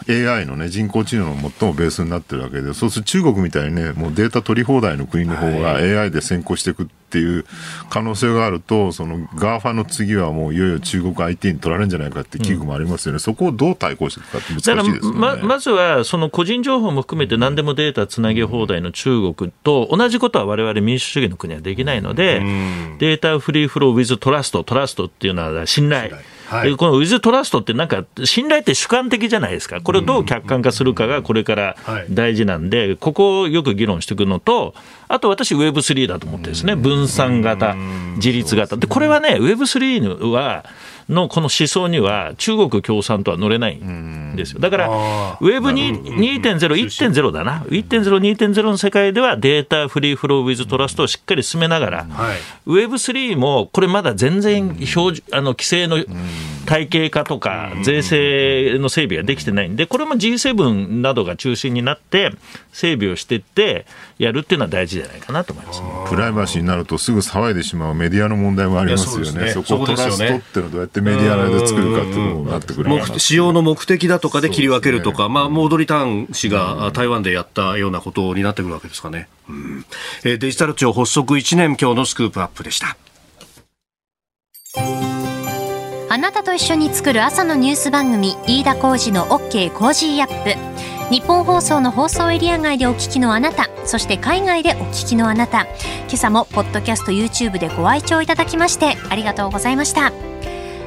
[0.10, 7.46] AI の、ね、人工知能の最もベースになってるわけで、そうすると中国みたいにね、もうデータ取り放題の国の方が AI で先行していくっていう
[7.90, 15.20] 可能性があると、その GAFA の次はもういよいよ中国 IT に取られるんじゃないかって危惧もありますよね、うん、そこをどう対抗していくかって難しいですよね。
[15.20, 26.12] ままずは、その個人情報も含めて何でもデータつなげ放題の中国と同じことは我々民主主義の国はできないので、うん、データフリーフローウィズトラスト、トラストっていうのは信頼。
[26.52, 31.78] はい、このウィズトラストってなんか信頼って主観的じゃないですか、これをどう客観化するかがこれから
[32.10, 34.74] 大事なんで、ここをよく議論していくのと、
[35.08, 37.76] あと私、Web3 だと思ってですね、分散型、
[38.16, 38.76] 自立型。
[38.76, 40.66] で、これはね、Web3 は、
[41.12, 44.60] のこの思想には中国共産党は乗れないんですよ。
[44.60, 47.66] だから、ウェブ2.0、1.0だな。
[47.70, 52.08] 1.0、2.0の世界ではデータフリーフローウィズトラストをしっかり進めながら、
[52.66, 56.04] ウェブ3もこれまだ全然表あの規制の
[56.66, 62.32] 体系化とか税制の整備ができてないんで、これも G7 などが中心になって
[62.72, 63.86] 整備をしていって
[64.18, 69.52] やるっていうのは大事じゃないかなと思います、プライバシーになるとすぐ騒いでしまうメディアの問題もありますよね。
[69.52, 79.28] そこをトラストっていうのはどうやってメディアで作るかっていうのになってくる使用の目的だとかで切り分けるとか、ね、まあ、モードリターン氏が台湾でやったようなことになってくるわけですかね。
[79.50, 79.86] うん、
[80.24, 82.98] えデジタル庁発足1年今日のスクープアップでした。
[86.10, 91.12] あなたと一緒に作る朝のニュース番組飯田浩二の OK コージーアップ。
[91.14, 95.68] 日本放送の放送エリア外でお聞きのあなたそして海外でお聞きのあなた。
[96.12, 100.12] 今朝もポッドキャスト YouTube でご愛聴いただきましてありがとうございました